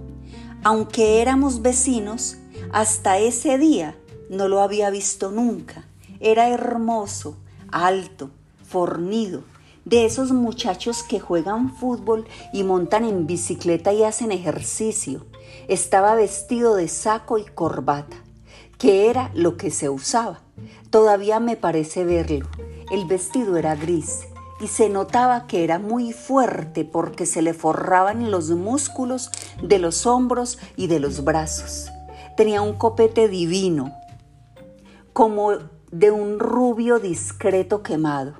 Aunque 0.64 1.22
éramos 1.22 1.62
vecinos, 1.62 2.38
hasta 2.72 3.20
ese 3.20 3.58
día 3.58 3.98
no 4.30 4.48
lo 4.48 4.62
había 4.62 4.90
visto 4.90 5.32
nunca. 5.32 5.86
Era 6.22 6.48
hermoso, 6.48 7.36
alto, 7.70 8.32
fornido, 8.66 9.44
de 9.84 10.06
esos 10.06 10.32
muchachos 10.32 11.04
que 11.04 11.20
juegan 11.20 11.76
fútbol 11.76 12.26
y 12.54 12.64
montan 12.64 13.04
en 13.04 13.28
bicicleta 13.28 13.92
y 13.92 14.04
hacen 14.04 14.32
ejercicio. 14.32 15.26
Estaba 15.68 16.16
vestido 16.16 16.76
de 16.76 16.88
saco 16.88 17.38
y 17.38 17.44
corbata, 17.44 18.23
que 18.84 19.10
era 19.10 19.32
lo 19.34 19.56
que 19.56 19.72
se 19.72 19.88
usaba. 19.88 20.42
Todavía 20.90 21.40
me 21.40 21.56
parece 21.56 22.04
verlo. 22.04 22.50
El 22.92 23.06
vestido 23.06 23.56
era 23.56 23.78
gris 23.78 24.28
y 24.60 24.68
se 24.68 24.90
notaba 24.90 25.48
que 25.48 25.64
era 25.64 25.80
muy 25.80 26.12
fuerte 26.12 26.84
porque 26.84 27.26
se 27.26 27.42
le 27.42 27.54
forraban 27.54 28.30
los 28.30 28.50
músculos 28.50 29.32
de 29.62 29.80
los 29.80 30.06
hombros 30.06 30.60
y 30.76 30.88
de 30.88 31.00
los 31.00 31.24
brazos. 31.24 31.94
Tenía 32.36 32.62
un 32.62 32.74
copete 32.74 33.30
divino, 33.30 33.94
como 35.14 35.52
de 35.90 36.12
un 36.12 36.38
rubio 36.38 37.00
discreto 37.00 37.84
quemado 37.84 38.34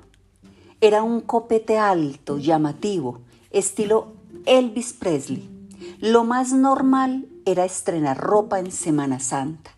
era 0.82 1.02
un 1.02 1.22
copete 1.22 1.78
alto, 1.78 2.36
llamativo, 2.36 3.20
estilo 3.50 4.12
Elvis 4.44 4.92
Presley. 4.92 5.48
Lo 6.00 6.24
más 6.24 6.52
normal 6.52 7.28
era 7.46 7.64
estrenar 7.64 8.18
ropa 8.18 8.58
en 8.58 8.70
Semana 8.70 9.18
Santa. 9.20 9.70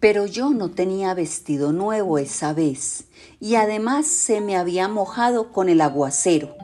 Pero 0.00 0.24
yo 0.24 0.50
no 0.50 0.70
tenía 0.70 1.12
vestido 1.12 1.72
nuevo 1.72 2.16
esa 2.16 2.54
vez 2.54 3.04
y 3.38 3.56
además 3.56 4.06
se 4.06 4.40
me 4.40 4.56
había 4.56 4.88
mojado 4.88 5.52
con 5.52 5.68
el 5.68 5.82
aguacero. 5.82 6.56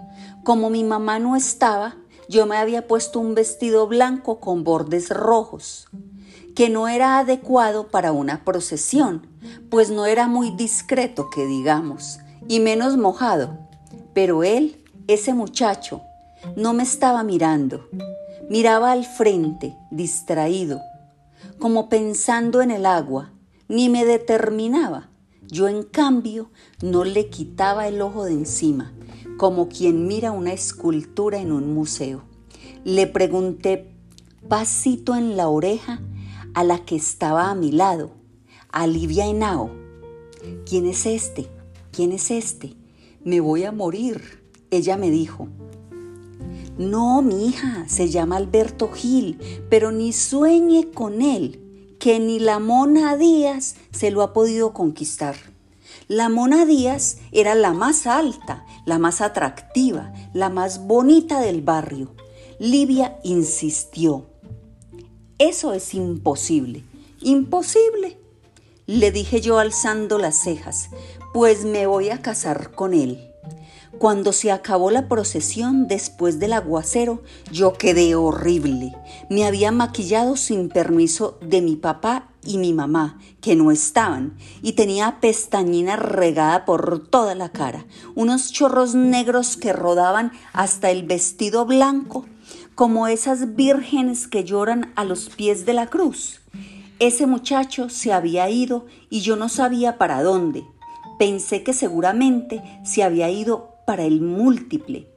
Como 0.42 0.70
mi 0.70 0.85
mamá 0.85 1.18
no 1.18 1.37
estaba, 1.37 1.96
yo 2.31 2.46
me 2.46 2.57
había 2.57 2.87
puesto 2.88 3.20
un 3.20 3.35
vestido 3.35 3.87
blanco 3.87 4.40
con 4.40 4.64
bordes 4.64 5.11
rojos, 5.11 5.88
que 6.55 6.70
no 6.70 6.88
era 6.88 7.18
adecuado 7.18 7.88
para 7.88 8.12
una 8.12 8.42
procesión, 8.42 9.27
pues 9.70 9.90
no 9.90 10.07
era 10.07 10.29
muy 10.29 10.51
discreto 10.51 11.29
que 11.29 11.44
digamos 11.44 12.18
y 12.49 12.61
menos 12.61 12.96
mojado. 12.96 13.59
Pero 14.14 14.44
él, 14.44 14.83
ese 15.09 15.35
muchacho, 15.35 16.01
no 16.57 16.72
me 16.72 16.85
estaba 16.85 17.22
mirando. 17.22 17.87
Miraba 18.49 18.92
al 18.92 19.05
frente, 19.05 19.77
distraído, 19.90 20.81
como 21.59 21.88
pensando 21.88 22.62
en 22.62 22.71
el 22.71 22.87
agua, 22.87 23.33
ni 23.69 23.88
me 23.88 24.05
determinaba. 24.05 25.11
Yo, 25.49 25.69
en 25.69 25.83
cambio, 25.83 26.51
no 26.83 27.05
le 27.05 27.29
quitaba 27.29 27.88
el 27.88 28.01
ojo 28.03 28.25
de 28.25 28.33
encima, 28.33 28.92
como 29.37 29.69
quien 29.69 30.07
mira 30.07 30.33
una 30.33 30.53
escultura 30.53 31.38
en 31.38 31.53
un 31.53 31.73
museo. 31.73 32.25
Le 32.85 33.07
pregunté 33.07 33.92
pasito 34.49 35.14
en 35.14 35.37
la 35.37 35.49
oreja 35.49 36.01
a 36.55 36.64
la 36.64 36.85
que 36.85 36.97
estaba 36.97 37.51
a 37.51 37.55
mi 37.55 37.73
lado, 37.73 38.12
a 38.71 38.87
Livia 38.87 39.27
Henao. 39.27 39.71
¿Quién 40.64 40.87
es 40.87 41.07
este? 41.07 41.49
¿quién 41.97 42.12
es 42.12 42.31
este? 42.31 42.75
Me 43.25 43.40
voy 43.40 43.64
a 43.64 43.73
morir. 43.73 44.42
Ella 44.71 44.99
me 44.99 45.11
dijo, 45.11 45.49
no, 46.79 47.23
mi 47.23 47.47
hija, 47.47 47.85
se 47.89 48.09
llama 48.09 48.37
Alberto 48.37 48.91
Gil, 48.93 49.39
pero 49.71 49.93
ni 49.93 50.12
sueñe 50.12 50.91
con 50.91 51.23
él, 51.23 51.97
que 51.99 52.21
ni 52.21 52.39
la 52.39 52.59
Mona 52.59 53.17
Díaz 53.17 53.77
se 53.93 54.11
lo 54.11 54.23
ha 54.23 54.33
podido 54.33 54.73
conquistar. 54.73 55.37
La 56.09 56.29
Mona 56.29 56.67
Díaz 56.67 57.19
era 57.33 57.55
la 57.55 57.73
más 57.73 58.07
alta, 58.07 58.65
la 58.85 58.99
más 58.99 59.21
atractiva, 59.21 60.12
la 60.35 60.51
más 60.51 60.87
bonita 60.87 61.41
del 61.41 61.62
barrio. 61.62 62.15
Livia 62.59 63.19
insistió. 63.25 64.27
Eso 65.39 65.73
es 65.73 65.95
imposible. 65.95 66.85
Imposible 67.21 68.19
le 68.87 69.11
dije 69.11 69.41
yo 69.41 69.59
alzando 69.59 70.17
las 70.17 70.37
cejas, 70.37 70.91
pues 71.35 71.65
me 71.65 71.87
voy 71.87 72.11
a 72.11 72.23
casar 72.23 72.71
con 72.71 72.95
él. 72.95 73.33
Cuando 73.98 74.35
se 74.35 74.52
acabó 74.52 74.90
la 74.90 75.09
procesión 75.09 75.88
después 75.88 76.38
del 76.38 76.52
aguacero, 76.52 77.22
yo 77.50 77.72
quedé 77.72 78.14
horrible. 78.14 78.94
Me 79.30 79.46
había 79.46 79.72
maquillado 79.72 80.37
sin 80.37 80.68
permiso 80.68 81.38
de 81.40 81.62
mi 81.62 81.76
papá 81.76 82.28
y 82.44 82.59
mi 82.59 82.74
mamá, 82.74 83.18
que 83.40 83.56
no 83.56 83.70
estaban, 83.70 84.37
y 84.61 84.72
tenía 84.72 85.18
pestañina 85.20 85.96
regada 85.96 86.66
por 86.66 87.09
toda 87.09 87.35
la 87.35 87.48
cara, 87.48 87.87
unos 88.14 88.52
chorros 88.52 88.94
negros 88.94 89.56
que 89.56 89.72
rodaban 89.72 90.30
hasta 90.52 90.90
el 90.90 91.04
vestido 91.04 91.64
blanco, 91.64 92.26
como 92.74 93.09
esas 93.09 93.56
vírgenes 93.56 94.28
que 94.28 94.44
lloran 94.44 94.92
a 94.96 95.04
los 95.04 95.30
pies 95.30 95.64
de 95.64 95.72
la 95.72 95.87
cruz. 95.87 96.42
Ese 96.98 97.26
muchacho 97.26 97.88
se 97.88 98.12
había 98.12 98.50
ido 98.50 98.85
y 99.09 99.20
yo 99.20 99.37
no 99.37 99.48
sabía 99.48 99.96
para 99.96 100.22
dónde. 100.22 100.64
Pensé 101.18 101.62
que 101.62 101.72
seguramente 101.72 102.62
se 102.85 103.02
había 103.02 103.30
ido 103.30 103.76
para 103.87 104.05
el 104.05 104.20
múltiple, 104.20 105.09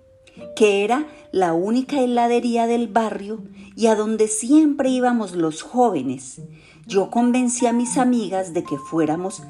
que 0.56 0.86
era 0.86 1.08
la 1.32 1.54
única 1.54 2.00
heladería 2.00 2.68
del 2.68 2.88
barrio 2.88 3.44
y 3.76 3.88
a 3.88 3.96
donde 3.96 4.28
siempre 4.28 4.90
íbamos 4.90 5.34
los 5.36 5.62
jóvenes. 5.62 6.42
Yo 6.86 7.10
convencí 7.10 7.66
a 7.66 7.74
mis 7.74 7.98
amigas 7.98 8.54
de 8.54 8.64
que 8.64 8.78
fuéramos 8.78 9.44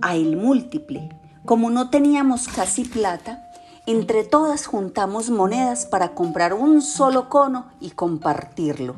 a 0.00 0.14
el 0.14 0.36
múltiple. 0.36 1.08
Como 1.44 1.70
no 1.70 1.90
teníamos 1.90 2.48
casi 2.48 2.84
plata, 2.84 3.42
entre 3.86 4.24
todas 4.24 4.66
juntamos 4.66 5.30
monedas 5.30 5.86
para 5.86 6.14
comprar 6.14 6.54
un 6.54 6.82
solo 6.82 7.28
cono 7.28 7.66
y 7.80 7.90
compartirlo. 7.90 8.96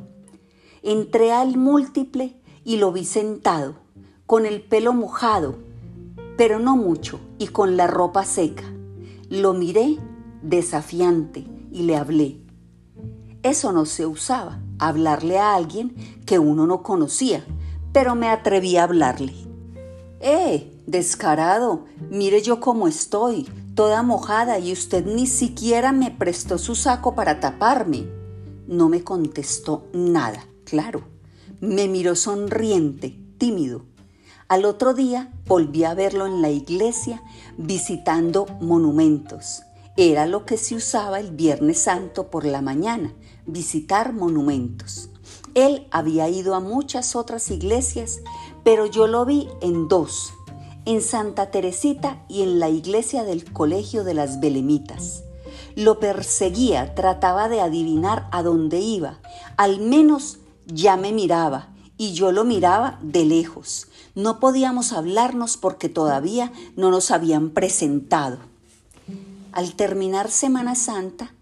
Entré 0.83 1.33
al 1.33 1.57
múltiple 1.57 2.37
y 2.65 2.79
lo 2.79 2.93
vi 2.93 3.05
sentado, 3.05 3.75
con 4.27 4.47
el 4.47 4.63
pelo 4.63 4.93
mojado, 4.93 5.57
pero 6.37 6.59
no 6.59 6.77
mucho, 6.77 7.21
y 7.39 7.49
con 7.49 7.77
la 7.77 7.87
ropa 7.87 8.25
seca. 8.25 8.65
Lo 9.29 9.53
miré 9.53 9.99
desafiante 10.43 11.47
y 11.71 11.83
le 11.83 11.97
hablé. 11.97 12.41
Eso 13.43 13.73
no 13.73 13.85
se 13.85 14.07
usaba, 14.07 14.61
hablarle 14.79 15.39
a 15.39 15.55
alguien 15.55 15.95
que 16.27 16.39
uno 16.39 16.67
no 16.67 16.83
conocía, 16.83 17.45
pero 17.93 18.15
me 18.15 18.29
atreví 18.29 18.77
a 18.77 18.85
hablarle. 18.85 19.35
¡Eh! 20.21 20.75
Descarado, 20.87 21.85
mire 22.11 22.41
yo 22.41 22.61
cómo 22.61 22.89
estoy. 22.89 23.47
toda 23.75 24.03
mojada 24.03 24.59
y 24.59 24.73
usted 24.73 25.05
ni 25.05 25.27
siquiera 25.27 25.93
me 25.93 26.11
prestó 26.11 26.57
su 26.57 26.75
saco 26.75 27.15
para 27.15 27.39
taparme. 27.41 28.09
No 28.67 28.89
me 28.89 29.05
contestó 29.05 29.87
nada, 29.93 30.47
claro. 30.65 31.03
Me 31.61 31.87
miró 31.87 32.17
sonriente, 32.17 33.17
tímido. 33.37 33.85
Al 34.49 34.65
otro 34.65 34.95
día 34.95 35.31
volví 35.47 35.85
a 35.85 35.93
verlo 35.93 36.25
en 36.25 36.41
la 36.41 36.49
iglesia 36.49 37.23
visitando 37.59 38.47
monumentos. 38.63 39.61
Era 39.99 40.25
lo 40.25 40.47
que 40.47 40.57
se 40.57 40.75
usaba 40.75 41.21
el 41.21 41.33
Viernes 41.33 41.83
Santo 41.83 42.31
por 42.31 42.47
la 42.47 42.63
mañana, 42.63 43.13
visitar 43.45 44.15
monumentos. 44.15 45.11
Él 45.53 45.87
había 45.91 46.31
ido 46.31 46.55
a 46.55 46.61
muchas 46.61 47.15
otras 47.15 47.51
iglesias, 47.51 48.21
pero 48.65 48.87
yo 48.87 49.07
lo 49.07 49.27
vi 49.27 49.49
en 49.61 49.87
dos, 49.87 50.33
en 50.87 51.03
Santa 51.03 51.51
Teresita 51.51 52.25
y 52.27 52.41
en 52.41 52.59
la 52.59 52.71
iglesia 52.71 53.25
del 53.25 53.53
Colegio 53.53 54.03
de 54.03 54.15
las 54.15 54.41
Belemitas. 54.41 55.25
Lo 55.77 56.01
perseguía, 56.01 56.95
trataba 56.95 57.51
de 57.51 57.61
adivinar 57.61 58.29
a 58.33 58.43
dónde 58.43 58.81
iba. 58.81 59.19
Al 59.59 59.79
menos 59.81 60.39
ya 60.65 60.97
me 60.97 61.13
miraba 61.13 61.69
y 61.99 62.13
yo 62.15 62.33
lo 62.33 62.45
miraba 62.45 62.99
de 63.03 63.27
lejos. 63.27 63.89
No 64.19 64.41
podíamos 64.41 64.93
hablarnos 64.93 65.57
porque 65.57 65.89
todavía 65.89 66.53
no 66.75 66.91
nos 66.91 67.13
habían 67.13 67.51
presentado. 67.51 68.39
Al 69.53 69.75
terminar 69.75 70.29
Semana 70.29 70.75
Santa, 70.75 71.33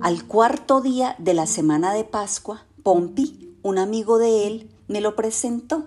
al 0.00 0.26
cuarto 0.26 0.80
día 0.80 1.14
de 1.20 1.32
la 1.32 1.46
semana 1.46 1.94
de 1.94 2.02
Pascua, 2.02 2.66
Pompi, 2.82 3.54
un 3.62 3.78
amigo 3.78 4.18
de 4.18 4.48
él, 4.48 4.68
me 4.88 5.00
lo 5.00 5.14
presentó. 5.14 5.84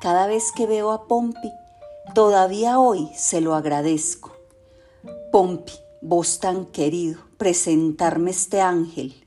Cada 0.00 0.26
vez 0.26 0.50
que 0.50 0.66
veo 0.66 0.90
a 0.90 1.06
Pompi, 1.06 1.52
todavía 2.12 2.80
hoy 2.80 3.08
se 3.16 3.40
lo 3.40 3.54
agradezco. 3.54 4.32
Pompi, 5.30 5.74
vos 6.02 6.40
tan 6.40 6.66
querido, 6.66 7.20
presentarme 7.36 8.32
este 8.32 8.60
ángel. 8.60 9.24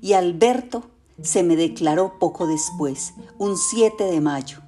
Y 0.00 0.14
Alberto 0.14 0.84
se 1.20 1.42
me 1.42 1.54
declaró 1.54 2.18
poco 2.18 2.46
después, 2.46 3.12
un 3.36 3.58
7 3.58 4.04
de 4.04 4.22
mayo. 4.22 4.62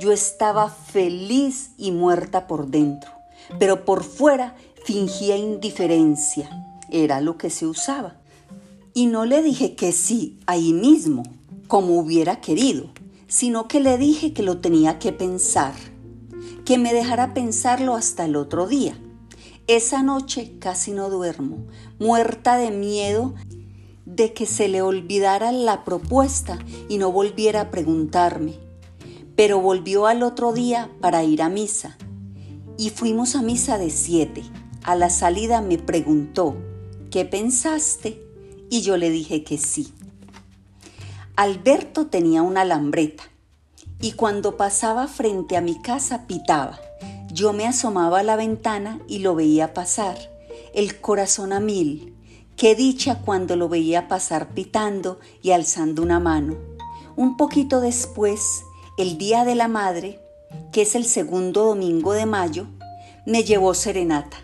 Yo 0.00 0.12
estaba 0.12 0.68
feliz 0.68 1.70
y 1.76 1.92
muerta 1.92 2.46
por 2.46 2.68
dentro, 2.68 3.10
pero 3.58 3.84
por 3.84 4.04
fuera 4.04 4.54
fingía 4.84 5.36
indiferencia. 5.36 6.48
Era 6.90 7.20
lo 7.20 7.36
que 7.36 7.50
se 7.50 7.66
usaba. 7.66 8.16
Y 8.94 9.06
no 9.06 9.24
le 9.24 9.42
dije 9.42 9.76
que 9.76 9.92
sí 9.92 10.38
ahí 10.46 10.72
mismo, 10.72 11.22
como 11.68 11.98
hubiera 11.98 12.40
querido, 12.40 12.90
sino 13.28 13.68
que 13.68 13.78
le 13.80 13.96
dije 13.98 14.32
que 14.32 14.42
lo 14.42 14.58
tenía 14.58 14.98
que 14.98 15.12
pensar, 15.12 15.74
que 16.64 16.78
me 16.78 16.92
dejara 16.92 17.32
pensarlo 17.32 17.94
hasta 17.94 18.24
el 18.24 18.34
otro 18.36 18.66
día. 18.66 18.98
Esa 19.68 20.02
noche 20.02 20.56
casi 20.58 20.90
no 20.90 21.10
duermo, 21.10 21.58
muerta 22.00 22.56
de 22.56 22.72
miedo 22.72 23.34
de 24.04 24.32
que 24.32 24.46
se 24.46 24.66
le 24.66 24.82
olvidara 24.82 25.52
la 25.52 25.84
propuesta 25.84 26.58
y 26.88 26.98
no 26.98 27.12
volviera 27.12 27.60
a 27.60 27.70
preguntarme. 27.70 28.69
Pero 29.40 29.58
volvió 29.58 30.04
al 30.04 30.22
otro 30.22 30.52
día 30.52 30.90
para 31.00 31.24
ir 31.24 31.40
a 31.40 31.48
misa. 31.48 31.96
Y 32.76 32.90
fuimos 32.90 33.36
a 33.36 33.40
misa 33.40 33.78
de 33.78 33.88
siete. 33.88 34.42
A 34.82 34.94
la 34.96 35.08
salida 35.08 35.62
me 35.62 35.78
preguntó, 35.78 36.58
¿qué 37.10 37.24
pensaste? 37.24 38.22
y 38.68 38.82
yo 38.82 38.98
le 38.98 39.08
dije 39.08 39.42
que 39.42 39.56
sí. 39.56 39.94
Alberto 41.36 42.08
tenía 42.08 42.42
una 42.42 42.66
lambreta 42.66 43.22
y 43.98 44.12
cuando 44.12 44.58
pasaba 44.58 45.08
frente 45.08 45.56
a 45.56 45.62
mi 45.62 45.80
casa 45.80 46.26
pitaba. 46.26 46.78
Yo 47.32 47.54
me 47.54 47.66
asomaba 47.66 48.18
a 48.18 48.22
la 48.22 48.36
ventana 48.36 49.00
y 49.08 49.20
lo 49.20 49.34
veía 49.34 49.72
pasar, 49.72 50.18
el 50.74 51.00
corazón 51.00 51.54
a 51.54 51.60
mil. 51.60 52.14
Qué 52.58 52.74
dicha 52.74 53.22
cuando 53.22 53.56
lo 53.56 53.70
veía 53.70 54.06
pasar 54.06 54.50
pitando 54.50 55.18
y 55.40 55.52
alzando 55.52 56.02
una 56.02 56.20
mano. 56.20 56.58
Un 57.16 57.38
poquito 57.38 57.80
después, 57.80 58.64
el 59.00 59.16
Día 59.16 59.46
de 59.46 59.54
la 59.54 59.66
Madre, 59.66 60.20
que 60.72 60.82
es 60.82 60.94
el 60.94 61.06
segundo 61.06 61.64
domingo 61.64 62.12
de 62.12 62.26
mayo, 62.26 62.66
me 63.24 63.44
llevó 63.44 63.72
serenata. 63.72 64.36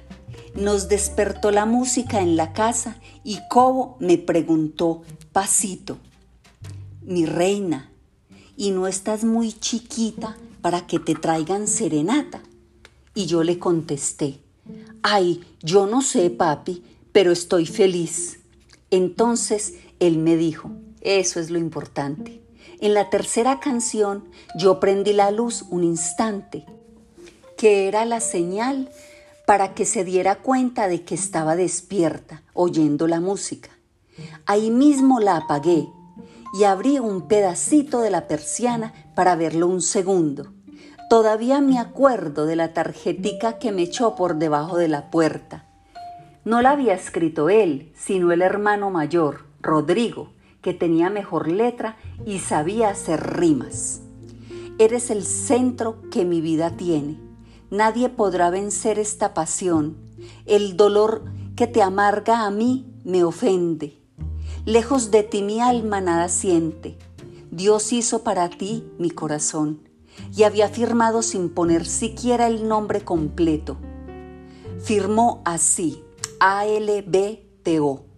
Nos 0.55 0.89
despertó 0.89 1.51
la 1.51 1.67
música 1.67 2.23
en 2.23 2.37
la 2.37 2.55
casa 2.55 2.99
y 3.23 3.39
Cobo 3.51 3.99
me 4.01 4.17
preguntó, 4.17 5.03
pasito, 5.33 5.99
mi 7.03 7.27
reina, 7.27 7.91
¿y 8.57 8.71
no 8.71 8.87
estás 8.87 9.25
muy 9.25 9.53
chiquita 9.53 10.39
para 10.63 10.87
que 10.87 11.01
te 11.01 11.15
traigan 11.15 11.69
serenata? 11.69 12.41
Y 13.15 13.27
yo 13.27 13.45
le 13.45 13.59
contesté, 13.59 14.41
ay, 15.03 15.45
yo 15.63 15.87
no 15.87 16.01
sé, 16.01 16.31
papi, 16.31 16.83
pero 17.13 17.31
estoy 17.31 17.67
feliz. 17.67 18.41
Entonces 18.91 19.75
él 20.01 20.17
me 20.17 20.39
dijo, 20.39 20.71
eso 21.03 21.41
es 21.41 21.51
lo 21.51 21.59
importante. 21.59 22.46
En 22.81 22.95
la 22.95 23.09
tercera 23.09 23.59
canción 23.61 24.29
yo 24.55 24.81
prendí 24.81 25.13
la 25.13 25.31
luz 25.31 25.65
un 25.71 25.83
instante, 25.83 26.67
que 27.57 27.89
era 27.89 28.05
la 28.05 28.21
señal 28.21 28.91
para 29.47 29.75
que 29.75 29.87
se 29.87 30.05
diera 30.05 30.37
cuenta 30.37 30.89
de 30.89 31.03
que 31.03 31.15
estaba 31.15 31.57
despierta, 31.57 32.43
oyendo 32.53 33.07
la 33.07 33.21
música. 33.21 33.71
Ahí 34.45 34.71
mismo 34.71 35.21
la 35.21 35.37
apagué 35.37 35.89
y 36.59 36.65
abrí 36.65 36.99
un 36.99 37.29
pedacito 37.29 38.01
de 38.01 38.11
la 38.11 38.27
persiana 38.27 38.93
para 39.15 39.37
verlo 39.37 39.69
un 39.69 39.81
segundo. 39.81 40.53
Todavía 41.09 41.61
me 41.61 41.79
acuerdo 41.79 42.47
de 42.47 42.57
la 42.57 42.75
tarjetica 42.75 43.59
que 43.59 43.73
me 43.73 43.83
echó 43.83 44.17
por 44.17 44.37
debajo 44.37 44.77
de 44.77 44.89
la 44.89 45.11
puerta. 45.11 45.65
No 46.45 46.63
la 46.63 46.71
había 46.71 46.95
escrito 46.95 47.49
él, 47.49 47.93
sino 47.97 48.33
el 48.33 48.43
hermano 48.43 48.91
mayor, 48.91 49.47
Rodrigo, 49.61 50.33
que 50.67 50.75
tenía 50.75 51.11
mejor 51.11 51.47
letra 51.47 51.97
y 52.25 52.41
sabía 52.41 52.89
hacer 52.89 53.39
rimas. 53.39 54.01
Eres 54.81 55.11
el 55.11 55.23
centro 55.23 56.03
que 56.11 56.25
mi 56.25 56.41
vida 56.41 56.77
tiene 56.77 57.21
Nadie 57.71 58.09
podrá 58.09 58.51
vencer 58.51 58.99
esta 58.99 59.33
pasión. 59.33 59.97
El 60.45 60.77
dolor 60.77 61.23
que 61.55 61.69
te 61.69 61.83
amarga 61.83 62.47
a 62.47 62.51
mí 62.51 62.85
me 63.05 63.23
ofende. 63.23 64.03
Lejos 64.65 65.13
de 65.13 65.23
ti 65.23 65.43
mi 65.43 65.61
alma 65.61 66.01
nada 66.01 66.29
siente. 66.29 66.99
Dios 67.53 67.93
hizo 67.93 68.25
para 68.25 68.51
ti 68.51 68.89
mi 68.99 69.11
corazón 69.11 69.89
y 70.37 70.43
había 70.43 70.69
firmado 70.69 71.23
sin 71.23 71.49
poner 71.49 71.87
siquiera 71.87 72.49
el 72.49 72.67
nombre 72.67 73.03
completo. 73.03 73.77
Firmó 74.83 75.43
así, 75.45 76.03
A-L-B-T-O 76.41 78.16